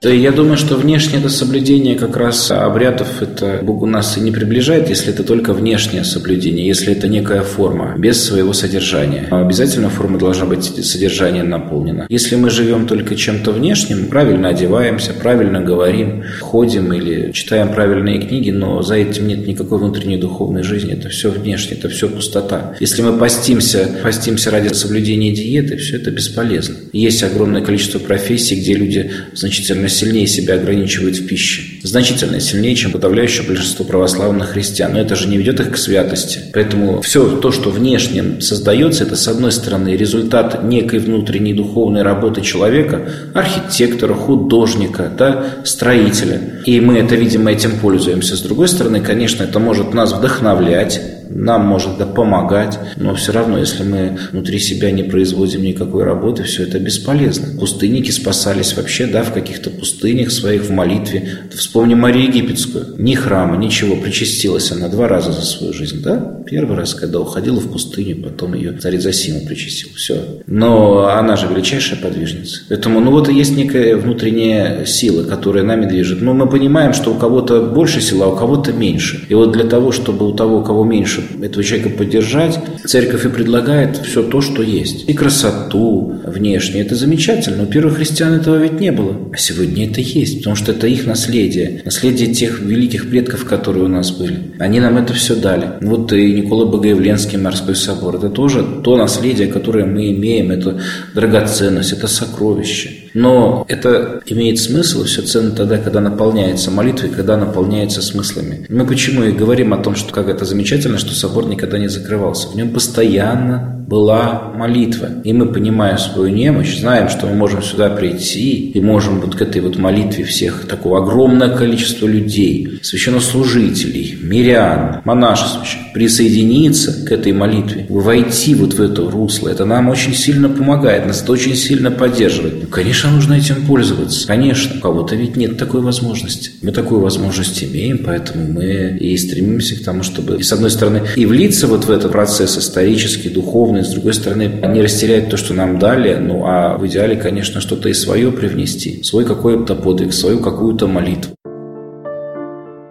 [0.00, 4.30] Да, я думаю, что внешнее это соблюдение как раз обрядов это Богу нас и не
[4.30, 9.26] приближает, если это только внешнее соблюдение, если это некая форма, без своего содержания.
[9.28, 12.06] Но обязательно форма должна быть содержание наполнена.
[12.08, 18.52] Если мы живем только чем-то внешним, правильно одеваемся, правильно говорим, ходим или читаем правильные книги,
[18.52, 22.76] но за этим нет никакой внутренней духовной жизни, это все внешнее, это все пустота.
[22.78, 26.76] Если мы постимся, постимся ради соблюдения диеты, все это бесполезно.
[26.92, 31.80] Есть огромное количество профессий, где люди значительно значительно сильнее себя ограничивают в пище.
[31.82, 34.92] Значительно сильнее, чем подавляющее большинство православных христиан.
[34.92, 36.40] Но это же не ведет их к святости.
[36.52, 42.40] Поэтому все то, что внешне создается, это, с одной стороны, результат некой внутренней духовной работы
[42.42, 46.57] человека, архитектора, художника, да, строителя.
[46.68, 48.36] И мы это, видимо, этим пользуемся.
[48.36, 51.00] С другой стороны, конечно, это может нас вдохновлять,
[51.30, 56.42] нам может да, помогать, но все равно, если мы внутри себя не производим никакой работы,
[56.44, 57.58] все это бесполезно.
[57.58, 61.38] Пустынники спасались вообще, да, в каких-то пустынях своих, в молитве.
[61.54, 62.94] Вспомним Марию Египетскую.
[62.98, 66.42] Ни храма, ничего, причастилась она два раза за свою жизнь, да?
[66.46, 69.90] Первый раз, когда уходила в пустыню, потом ее царь Зосима причастил.
[69.94, 70.40] Все.
[70.46, 72.62] Но она же величайшая подвижница.
[72.68, 76.22] Поэтому, ну вот и есть некая внутренняя сила, которая нами движет.
[76.22, 79.24] Но мы понимаем, что у кого-то больше сила, а у кого-то меньше.
[79.28, 83.28] И вот для того, чтобы у того, у кого меньше, этого человека поддержать, церковь и
[83.28, 85.08] предлагает все то, что есть.
[85.08, 86.80] И красоту внешне.
[86.80, 87.62] Это замечательно.
[87.62, 89.16] У первых христиан этого ведь не было.
[89.32, 91.82] А сегодня это есть, потому что это их наследие.
[91.84, 94.52] Наследие тех великих предков, которые у нас были.
[94.58, 95.74] Они нам это все дали.
[95.80, 98.16] Вот и Никола Богоявленский морской собор.
[98.16, 100.50] Это тоже то наследие, которое мы имеем.
[100.50, 100.80] Это
[101.14, 103.07] драгоценность, это сокровище.
[103.14, 108.66] Но это имеет смысл, все ценно тогда, когда наполняется молитвой, когда наполняется смыслами.
[108.68, 112.48] Мы почему и говорим о том, что как это замечательно, что собор никогда не закрывался.
[112.48, 115.08] В нем постоянно была молитва.
[115.24, 119.40] И мы, понимая свою немощь, знаем, что мы можем сюда прийти и можем вот к
[119.40, 127.86] этой вот молитве всех такого огромное количество людей, священнослужителей, мирян, монашествующих, присоединиться к этой молитве,
[127.88, 129.48] войти вот в это русло.
[129.48, 132.56] Это нам очень сильно помогает, нас это очень сильно поддерживает.
[132.60, 134.26] Ну, конечно, нужно этим пользоваться.
[134.26, 136.50] Конечно, у кого-то ведь нет такой возможности.
[136.60, 141.02] Мы такую возможность имеем, поэтому мы и стремимся к тому, чтобы, и с одной стороны,
[141.16, 145.36] и влиться вот в этот процесс исторический, духовный, духовной, с другой стороны, не растерять то,
[145.36, 150.12] что нам дали, ну а в идеале, конечно, что-то и свое привнести, свой какой-то подвиг,
[150.12, 151.34] свою какую-то молитву.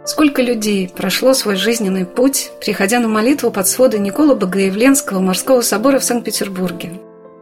[0.05, 5.99] Сколько людей прошло свой жизненный путь, приходя на молитву под своды Никола Богоявленского морского собора
[5.99, 6.91] в Санкт-Петербурге.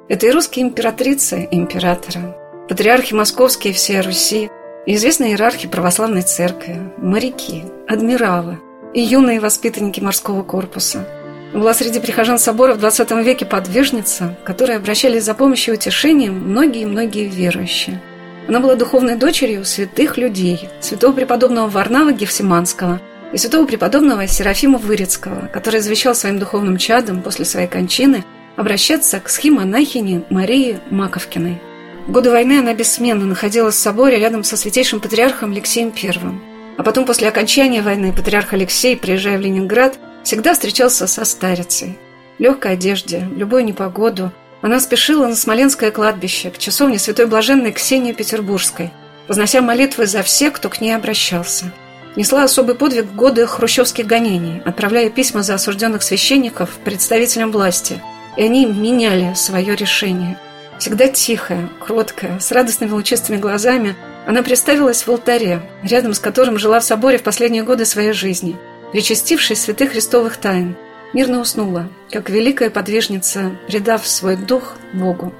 [0.09, 2.35] Это и русские императрицы и императоры,
[2.67, 4.49] патриархи московские и всей Руси,
[4.87, 8.57] и известные иерархи православной церкви, моряки, адмиралы
[8.93, 11.07] и юные воспитанники морского корпуса–
[11.59, 17.27] была среди прихожан собора в 20 веке подвижница, которой обращались за помощью и утешением многие-многие
[17.27, 18.01] верующие.
[18.47, 23.01] Она была духовной дочерью святых людей, святого преподобного Варнава Гефсиманского
[23.33, 28.23] и святого преподобного Серафима Вырицкого, который завещал своим духовным чадам после своей кончины
[28.55, 31.59] обращаться к схимонахине Марии Маковкиной.
[32.07, 36.13] В годы войны она бессменно находилась в соборе рядом со святейшим патриархом Алексеем I.
[36.77, 41.97] А потом, после окончания войны, патриарх Алексей, приезжая в Ленинград, всегда встречался со старицей.
[42.37, 44.33] В легкой одежде, в любую непогоду.
[44.61, 48.91] Она спешила на Смоленское кладбище, к часовне святой блаженной Ксении Петербургской,
[49.27, 51.71] вознося молитвы за всех, кто к ней обращался.
[52.15, 58.01] Несла особый подвиг в годы хрущевских гонений, отправляя письма за осужденных священников представителям власти,
[58.35, 60.39] и они меняли свое решение.
[60.79, 63.95] Всегда тихая, кроткая, с радостными лучистыми глазами,
[64.25, 68.57] она представилась в алтаре, рядом с которым жила в соборе в последние годы своей жизни,
[68.95, 70.77] причастившись святых христовых тайн,
[71.11, 75.33] мирно уснула, как великая подвижница, предав свой дух Богу.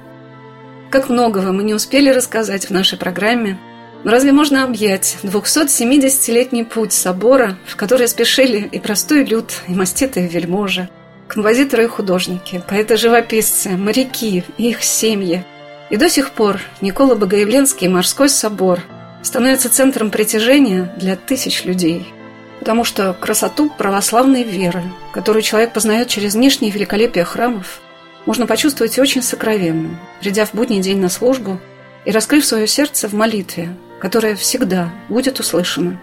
[0.90, 3.58] Как многого мы не успели рассказать в нашей программе,
[4.04, 10.28] но разве можно объять 270-летний путь собора, в который спешили и простой люд, и маститые
[10.28, 10.90] вельможи,
[11.26, 15.46] композиторы и художники, поэты-живописцы, моряки и их семьи.
[15.88, 18.82] И до сих пор Никола Богоявленский морской собор
[19.22, 22.12] становится центром притяжения для тысяч людей.
[22.58, 24.82] Потому что красоту православной веры,
[25.12, 27.80] которую человек познает через внешнее великолепие храмов,
[28.24, 31.60] можно почувствовать очень сокровенно, придя в будний день на службу
[32.04, 36.00] и раскрыв свое сердце в молитве, которая всегда будет услышана.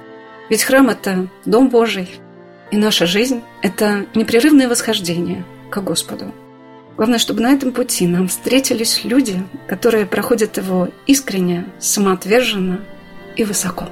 [0.49, 2.19] Ведь храм– это Дом Божий,
[2.71, 6.33] и наша жизнь– это непрерывное восхождение к Господу.
[6.95, 12.81] Главное, чтобы на этом пути нам встретились люди, которые проходят его искренне, самоотверженно
[13.35, 13.87] и высоко.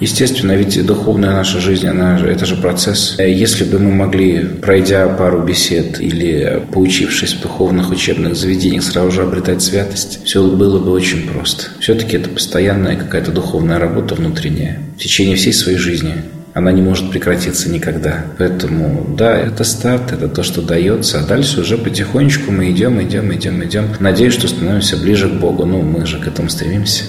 [0.00, 3.16] Естественно, ведь духовная наша жизнь, она это же процесс.
[3.18, 9.22] Если бы мы могли, пройдя пару бесед или поучившись в духовных учебных заведениях, сразу же
[9.22, 11.66] обретать святость, все было бы очень просто.
[11.78, 16.14] Все-таки это постоянная какая-то духовная работа внутренняя в течение всей своей жизни
[16.54, 18.26] она не может прекратиться никогда.
[18.38, 23.32] Поэтому, да, это старт, это то, что дается, а дальше уже потихонечку мы идем, идем,
[23.32, 23.86] идем, идем.
[24.00, 25.64] Надеюсь, что становимся ближе к Богу.
[25.64, 27.04] Ну, мы же к этому стремимся.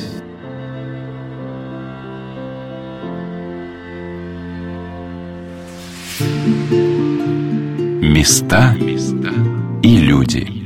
[8.24, 8.74] Места
[9.84, 10.63] и люди.